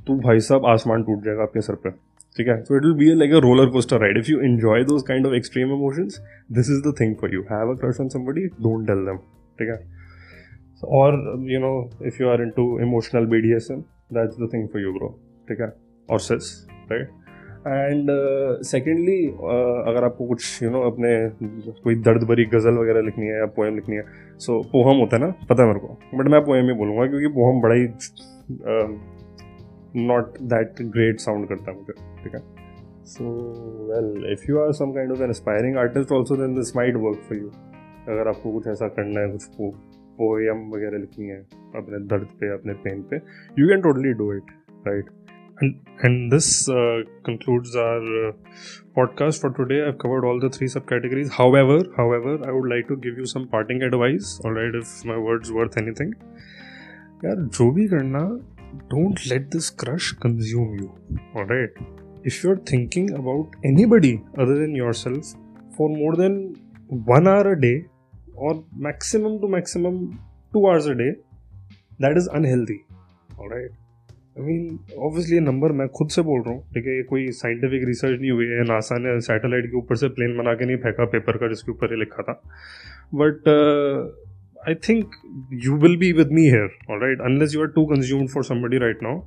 तो 0.00 0.14
भाई 0.20 0.40
साहब 0.42 0.66
आसमान 0.66 1.02
टूट 1.02 1.24
जाएगा 1.24 1.42
आपके 1.42 1.60
सर 1.62 1.74
पे। 1.84 1.90
ठीक 2.36 2.48
है? 2.48 2.62
So 2.64 2.76
it 2.76 2.82
will 2.82 2.92
be 2.92 3.14
like 3.14 3.32
a 3.32 3.38
roller 3.38 3.70
coaster 3.70 4.00
ride 4.00 4.18
if 4.18 4.30
you 4.30 4.40
enjoy 4.40 4.84
those 4.84 5.02
kind 5.02 5.26
of 5.26 5.34
extreme 5.34 5.72
emotions 5.72 6.20
this 6.52 6.70
is 6.70 6.82
the 6.88 6.94
thing 7.00 7.14
for 7.20 7.34
you 7.34 7.42
have 7.42 7.72
a 7.72 7.76
crush 7.80 8.00
on 8.00 8.08
somebody 8.08 8.46
don't 8.46 8.86
tell 8.86 9.04
them 9.06 9.16
ठीक 9.58 9.68
है? 9.68 9.78
और 10.84 11.14
you 11.14 11.22
or 11.22 11.52
you 11.52 11.60
know 11.62 12.08
if 12.10 12.20
you 12.20 12.28
are 12.32 12.40
into 12.42 12.66
emotional 12.88 13.26
bdsm 13.32 13.80
that's 14.16 14.38
the 14.42 14.50
thing 14.54 14.68
for 14.68 14.82
you 14.82 14.92
bro. 14.92 15.10
ठीक 15.48 15.60
है? 15.60 15.72
और 16.10 16.20
sis 16.20 16.52
right 16.92 17.08
and 17.66 18.10
secondly 18.64 19.26
अगर 19.90 20.04
आपको 20.04 20.26
कुछ 20.26 20.62
you 20.62 20.70
know 20.70 20.80
अपने 20.80 21.10
कोई 21.82 21.94
दर्द 21.94 22.22
भरी 22.22 22.44
गज़ल 22.44 22.78
वगैरह 22.78 23.00
लिखनी 23.00 23.26
है 23.26 23.38
या 23.38 23.46
पोएम 23.46 23.74
लिखनी 23.74 23.96
है 23.96 24.02
सो 24.38 24.60
so, 24.60 24.66
पोहम 24.66 24.96
होता 24.96 25.16
है 25.16 25.22
ना 25.22 25.46
पता 25.50 25.62
है 25.62 25.68
मेरे 25.68 25.80
को? 25.80 25.98
बट 26.14 26.28
मैं 26.28 26.40
पोएम 26.44 26.66
ही 26.66 26.74
बोलूँगा 26.74 27.06
क्योंकि 27.06 27.28
पोहम 27.28 27.60
बड़ा 27.60 27.74
ही 27.74 27.86
नॉट 29.96 30.38
दैट 30.52 30.82
ग्रेट 30.96 31.20
साउंड 31.20 31.48
करता 31.48 31.72
मुझे 31.72 31.92
ठीक 32.22 32.34
है 32.34 32.40
so 33.12 33.30
well 33.90 34.32
if 34.32 34.50
you 34.50 34.58
are 34.58 34.72
some 34.80 34.92
kind 34.92 35.12
of 35.12 35.22
an 35.22 35.28
inspiring 35.28 35.76
artist 35.78 36.12
also 36.12 36.36
then 36.36 36.54
this 36.54 36.74
might 36.76 36.96
work 36.96 37.22
for 37.28 37.38
you 37.38 37.48
अगर 38.08 38.28
आपको 38.28 38.52
कुछ 38.52 38.66
ऐसा 38.66 38.88
करना 38.88 39.20
है 39.20 39.30
कुछ 39.30 39.46
पोएम 40.20 40.68
वगैरह 40.74 40.98
लिखनी 40.98 41.26
है 41.26 41.40
अपने 41.76 41.98
दर्द 42.06 42.28
पे 42.40 42.52
अपने 42.54 42.74
पेन 42.84 43.02
पे 43.10 43.16
you 43.58 43.68
can 43.68 43.80
totally 43.80 44.12
do 44.12 44.32
it 44.32 44.52
right 44.86 45.10
and 45.62 46.32
this 46.32 46.68
uh, 46.70 47.02
concludes 47.22 47.74
our 47.76 48.28
uh, 48.28 48.32
podcast 48.96 49.40
for 49.40 49.50
today 49.50 49.80
i've 49.86 49.98
covered 49.98 50.24
all 50.24 50.40
the 50.40 50.48
three 50.48 50.68
subcategories 50.74 51.30
however 51.30 51.76
however 51.96 52.32
i 52.46 52.50
would 52.50 52.68
like 52.70 52.88
to 52.88 52.96
give 52.96 53.18
you 53.18 53.26
some 53.26 53.46
parting 53.46 53.82
advice 53.82 54.40
all 54.44 54.52
right 54.52 54.74
if 54.74 54.94
my 55.04 55.18
words 55.28 55.52
worth 55.52 55.76
anything 55.82 56.14
यार 57.24 57.40
जो 57.56 57.70
भी 57.70 57.86
करना 57.88 58.20
don't 58.88 59.24
let 59.26 59.50
this 59.50 59.70
crush 59.70 60.12
consume 60.24 60.74
you 60.80 60.88
all 61.34 61.44
right 61.44 61.70
if 62.24 62.42
you're 62.42 62.62
thinking 62.72 63.10
about 63.12 63.56
anybody 63.64 64.22
other 64.38 64.56
than 64.62 64.74
yourself 64.74 65.32
for 65.76 65.88
more 65.88 66.14
than 66.16 66.34
one 67.16 67.26
hour 67.26 67.52
a 67.52 67.60
day 67.60 67.86
or 68.34 68.64
maximum 68.88 69.40
to 69.40 69.48
maximum 69.48 70.00
two 70.52 70.66
hours 70.66 70.86
a 70.86 70.94
day 70.94 71.12
that 71.98 72.16
is 72.16 72.28
unhealthy 72.40 72.80
all 73.38 73.48
right 73.48 73.70
I 74.38 74.42
mean 74.44 74.78
obviously 75.06 75.34
ये 75.34 75.40
number 75.40 75.72
मैं 75.78 75.86
खुद 75.96 76.08
से 76.10 76.22
बोल 76.22 76.40
रहा 76.42 76.54
हूँ 76.54 76.62
ठीक 76.74 76.86
है 76.86 76.92
ये 76.96 77.02
कोई 77.08 77.26
साइंटिफिक 77.38 77.84
रिसर्च 77.86 78.20
नहीं 78.20 78.30
हुई 78.30 78.46
है 78.48 78.64
नासा 78.68 78.98
ने 78.98 79.20
सैटेलाइट 79.26 79.66
के 79.70 79.76
ऊपर 79.78 79.96
से 80.02 80.08
प्लेन 80.18 80.36
बना 80.38 80.54
के 80.60 80.66
नहीं 80.66 80.76
फेंका 80.84 81.04
पेपर 81.14 81.36
का 81.38 81.48
जिसके 81.48 81.72
ऊपर 81.72 81.92
ये 81.92 81.98
लिखा 82.00 82.22
था 82.28 82.34
but 83.22 83.48
I 84.68 84.74
think 84.88 85.14
you 85.64 85.76
will 85.82 85.96
be 85.96 86.12
with 86.12 86.32
me 86.32 86.48
here 86.48 86.70
all 86.90 87.00
right 87.02 87.20
unless 87.24 87.54
you 87.54 87.60
are 87.60 87.68
too 87.74 87.84
consumed 87.86 88.28
for 88.30 88.44
somebody 88.44 88.78
right 88.78 89.02
now 89.02 89.22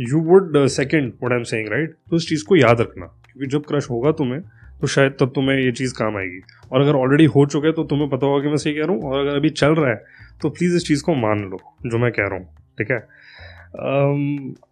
you 0.00 0.20
would 0.24 0.66
second 0.68 1.12
what 1.24 1.32
I 1.32 1.38
am 1.38 1.44
saying 1.44 1.68
right 1.68 1.94
तो 2.10 2.16
इस 2.16 2.28
चीज़ 2.28 2.44
को 2.48 2.56
याद 2.56 2.80
रखना, 2.80 3.06
क्योंकि 3.06 3.46
जब 3.46 3.64
क्रश 3.68 3.90
होगा 3.90 4.12
तुम्हें 4.18 4.40
तो 4.80 4.86
शायद 4.86 5.12
तब 5.20 5.32
तुम्हें 5.34 5.56
ये 5.56 5.70
चीज़ 5.72 5.94
काम 5.94 6.16
आएगी। 6.16 6.40
और 6.72 6.80
अगर 6.80 6.96
ऑलरेडी 6.96 7.24
हो 7.26 7.44
चुके 7.46 7.72
तो 7.72 7.84
तुम्हें 7.84 8.08
पता 8.10 8.26
होगा 8.26 8.42
कि 8.42 8.48
मैं 8.48 8.56
सही 8.56 8.74
कह 8.74 8.80
रहा 8.80 8.92
हूँ, 8.92 9.02
और 9.02 9.20
अगर 9.20 9.36
अभी 9.36 9.50
चल 9.52 9.74
रहा 9.74 9.90
है 9.90 10.04
तो 10.42 10.50
प्लीज़ 10.50 10.76
इस 10.76 10.86
चीज़ 10.86 11.02
को 11.04 11.14
मान 11.16 11.40
लो, 11.50 11.58
जो 11.86 11.98
मैं 11.98 12.10
कह 12.12 12.28
रहा 12.28 12.38
हूँ, 12.38 12.46
ठीक 12.78 12.90
है? 12.90 12.98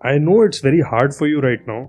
I 0.07 0.19
know 0.19 0.45
it's 0.45 0.65
very 0.65 0.81
hard 0.91 1.13
for 1.13 1.29
you 1.29 1.41
right 1.41 1.65
now 1.69 1.85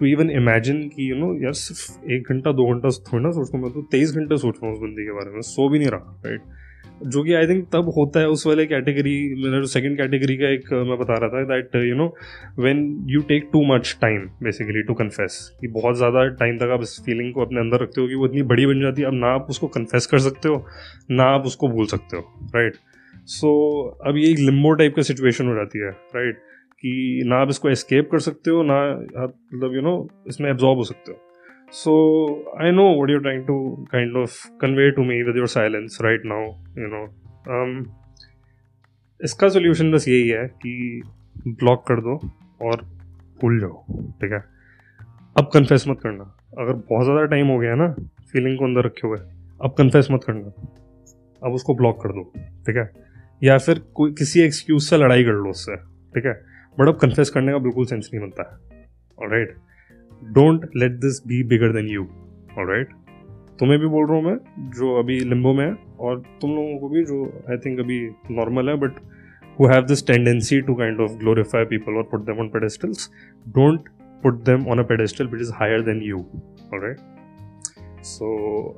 to 0.00 0.06
even 0.06 0.30
imagine 0.32 0.82
कि 0.88 1.10
यू 1.10 1.16
नो 1.16 1.34
यार 1.42 1.52
सिर्फ़ 1.56 2.10
एक 2.12 2.28
घंटा, 2.30 2.52
दो 2.52 2.66
घंटा 2.74 2.88
थोड़ी 3.08 3.24
ना 3.24 3.30
सोचता 3.30 3.58
हूँ 3.58 3.64
मैं 3.64 3.72
तो 3.74 3.82
तेईस 3.92 4.12
घंटे 4.12 4.36
सोच 4.36 4.54
रहा 4.56 4.66
हूँ 4.66 4.76
उस 4.76 4.82
बंदी 4.82 5.04
के 5.04 5.12
बारे 5.12 5.30
में, 5.30 5.40
सो 5.42 5.68
भी 5.68 5.78
नहीं 5.78 5.88
रहा 5.88 6.20
राइट 6.26 6.60
जो 7.06 7.22
कि 7.22 7.34
आई 7.34 7.46
थिंक 7.46 7.68
तब 7.72 7.88
होता 7.96 8.20
है 8.20 8.28
उस 8.28 8.46
वाले 8.46 8.66
कैटेगरी 8.66 9.34
जो 9.42 9.66
सेकंड 9.66 9.96
कैटेगरी 9.96 10.36
का 10.36 10.48
एक 10.48 10.72
मैं 10.72 10.98
बता 10.98 11.14
रहा 11.14 11.28
था 11.28 11.44
that 11.44 11.76
you 11.76 11.94
know 11.94 12.16
when 12.58 13.06
you 13.08 13.20
take 13.20 13.50
too 13.52 13.74
much 13.74 13.98
time 14.00 14.18
basically 14.42 14.82
to 14.82 14.94
confess 14.94 15.58
कि 15.60 15.68
बहुत 15.68 15.96
ज़्यादा 15.96 16.28
टाइम 16.28 16.58
तक 16.58 16.62
आप 16.62 16.82
इस 16.82 17.02
फीलिंग 17.06 17.34
को 17.34 17.40
अपने 17.40 17.60
अंदर 17.60 17.80
रखते 17.80 18.00
हो 18.00 18.08
कि 18.08 18.14
वो 18.14 18.26
इतनी 18.26 18.42
बड़ी 18.42 18.66
बन 18.66 18.80
जाती 18.80 19.02
है 19.02 19.08
अब 19.08 19.14
ना 19.14 19.26
आप 19.26 19.46
उसको 19.50 19.66
कन्फेस 19.66 20.06
कर 20.06 20.18
सकते 20.18 20.48
हो 20.48 20.66
ना 21.10 21.24
आप 21.24 21.46
उसको 21.46 21.68
भूल 21.68 21.86
सकते 21.86 22.16
हो 22.16 22.22
राइट 22.54 22.74
सो 23.26 23.48
so, 23.98 24.08
अब 24.08 24.16
ये 24.16 24.30
एक 24.30 24.38
लिम्बो 24.38 24.72
टाइप 24.72 24.96
का 24.96 25.02
सिचुएशन 25.02 25.46
हो 25.46 25.54
जाती 25.54 25.78
है 25.78 25.90
राइट 25.90 26.36
कि 26.80 27.22
ना 27.26 27.36
आप 27.36 27.50
इसको 27.50 27.70
एस्केप 27.70 28.08
कर 28.12 28.18
सकते 28.18 28.50
हो 28.50 28.62
ना 28.62 28.74
आप 29.22 29.34
मतलब 29.54 29.74
यू 29.74 29.80
नो 29.80 30.08
इसमें 30.28 30.50
एब्जॉर्ब 30.50 30.78
हो 30.78 30.84
सकते 30.84 31.12
हो। 31.12 31.31
So 31.74 31.92
I 32.60 32.70
know 32.70 32.88
what 32.92 33.08
you're 33.08 33.22
trying 33.22 33.46
to 33.46 33.86
kind 33.90 34.16
of 34.16 34.32
convey 34.60 34.90
to 34.90 35.04
me 35.04 35.22
with 35.24 35.36
your 35.36 35.46
silence 35.46 35.94
right 36.00 36.24
now, 36.24 36.40
you 36.76 36.88
know. 36.94 37.04
Um, 37.48 37.70
इसका 39.24 39.48
सोल्यूशन 39.48 39.92
बस 39.92 40.08
यही 40.08 40.28
है 40.28 40.46
कि 40.48 41.02
ब्लॉक 41.48 41.86
कर 41.86 42.00
दो 42.00 42.16
और 42.62 42.82
भूल 43.40 43.60
जाओ 43.60 43.82
ठीक 44.12 44.32
है? 44.32 44.44
अब 45.38 45.50
कन्फेस 45.52 45.84
मत 45.88 46.00
करना। 46.02 46.24
अगर 46.58 46.72
बहुत 46.72 47.04
ज़्यादा 47.04 47.24
टाइम 47.24 47.46
हो 47.46 47.58
गया 47.58 47.74
ना 47.74 47.88
फीलिंग 48.32 48.58
को 48.58 48.64
अंदर 48.64 48.84
रखे 48.84 49.08
हुए 49.08 49.18
अब 49.64 49.74
कन्फेस 49.78 50.08
मत 50.10 50.24
करना। 50.24 50.52
अब 51.46 51.52
उसको 51.54 51.74
ब्लॉक 51.74 52.02
कर 52.02 52.08
दो 52.08 52.32
ठीक 52.66 52.76
है? 52.76 52.90
या 53.44 53.58
फिर 53.58 53.78
कोई 53.78 54.12
किसी 54.12 54.40
एक्सक्यूज 54.40 54.82
से 54.82 54.96
लड़ाई 54.96 55.24
कर 55.24 55.32
लो 55.32 55.50
उससे 55.50 55.76
ठीक 55.76 56.26
है? 56.26 56.34
बट 56.80 56.88
अब 56.88 56.96
कन्फेस 56.96 57.30
करने 57.30 57.52
का 57.52 57.58
बिल्कुल 57.58 57.86
सेंस 57.86 58.10
नहीं 58.14 58.24
बनता 58.24 58.50
है 58.52 58.80
right 59.30 59.48
right? 59.48 59.71
don't 60.37 60.69
let 60.75 60.99
this 61.05 61.21
be 61.27 61.43
bigger 61.49 61.73
than 61.73 61.89
you 61.89 62.07
right 62.59 62.93
तुम्हें 63.59 63.79
भी 63.79 63.87
बोल 63.87 64.07
रहा 64.07 64.15
हूँ 64.15 64.23
मैं 64.23 64.37
जो 64.77 64.95
अभी 64.99 65.19
लिम्बो 65.19 65.53
में 65.53 65.65
है 65.65 65.73
और 65.99 66.21
तुम 66.41 66.55
लोगों 66.55 66.77
को 66.79 66.89
भी 66.89 67.03
जो 67.05 67.23
आई 67.51 67.57
थिंक 67.65 67.79
अभी 67.79 67.99
नॉर्मल 68.31 68.69
है 68.69 68.75
but 68.77 68.99
who 69.57 69.67
have 69.67 69.87
this 69.87 70.01
tendency 70.03 70.61
to 70.61 70.75
kind 70.75 70.99
of 71.01 71.17
glorify 71.19 71.65
people 71.65 71.97
or 71.97 72.03
put 72.03 72.25
them 72.25 72.39
on 72.39 72.49
pedestals 72.55 73.09
don't 73.53 73.87
put 74.23 74.43
them 74.45 74.67
on 74.67 74.79
a 74.79 74.83
pedestal 74.83 75.27
which 75.27 75.41
is 75.41 75.49
higher 75.61 75.81
than 75.81 76.01
you 76.01 76.19
all 76.71 76.79
right 76.79 76.99
so 78.01 78.27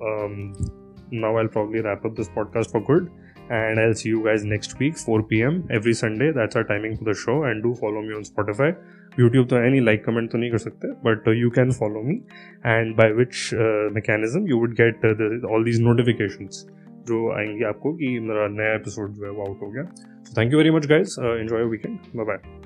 um, 0.10 0.38
now 1.12 1.36
i'll 1.38 1.48
probably 1.48 1.81
wrap 1.81 2.05
up 2.05 2.15
this 2.15 2.29
podcast 2.29 2.72
for 2.72 2.81
good 2.81 3.10
and 3.50 3.79
i'll 3.79 3.93
see 3.93 4.10
you 4.10 4.24
guys 4.24 4.46
next 4.46 4.79
week 4.79 4.98
4 4.98 5.24
p.m 5.24 5.67
every 5.69 5.93
sunday 5.93 6.31
that's 6.31 6.55
our 6.55 6.63
timing 6.63 6.96
for 6.98 7.03
the 7.03 7.13
show 7.13 7.43
and 7.43 7.63
do 7.63 7.75
follow 7.75 8.01
me 8.01 8.13
on 8.13 8.24
spotify 8.24 8.69
YouTube 9.21 9.47
तो 9.49 9.56
है 9.56 9.71
नहीं 9.71 9.80
like 9.80 10.04
comment 10.04 10.30
तो 10.30 10.38
नहीं 10.38 10.50
कर 10.50 10.59
सकते 10.59 10.88
but 10.88 11.28
you 11.28 11.50
can 11.50 11.73
follow 11.73 12.02
me 12.02 12.14
and 12.66 12.97
by 12.97 13.12
which 13.12 13.50
mechanism 13.92 14.47
you 14.49 14.59
would 14.59 14.75
get 14.80 15.06
all 15.44 15.64
these 15.64 15.80
notification 15.80 16.49
जो 17.09 17.30
आएँगी 17.33 17.64
आपको 17.64 17.92
कि 17.92 18.18
मेरा 18.18 18.49
नया 18.49 18.75
एपिसोड 18.75 19.11
जो 19.11 19.25
है 19.25 19.30
वो 19.30 19.47
आउट 19.47 19.62
हो 19.62 19.71
गया। 19.71 19.85
Thank 20.38 20.52
you 20.52 20.59
very 20.59 20.71
much 20.71 20.87
guys 20.87 21.21
enjoy 21.21 21.64
weekend 21.64 21.99
bye 22.16 22.25
bye 22.26 22.63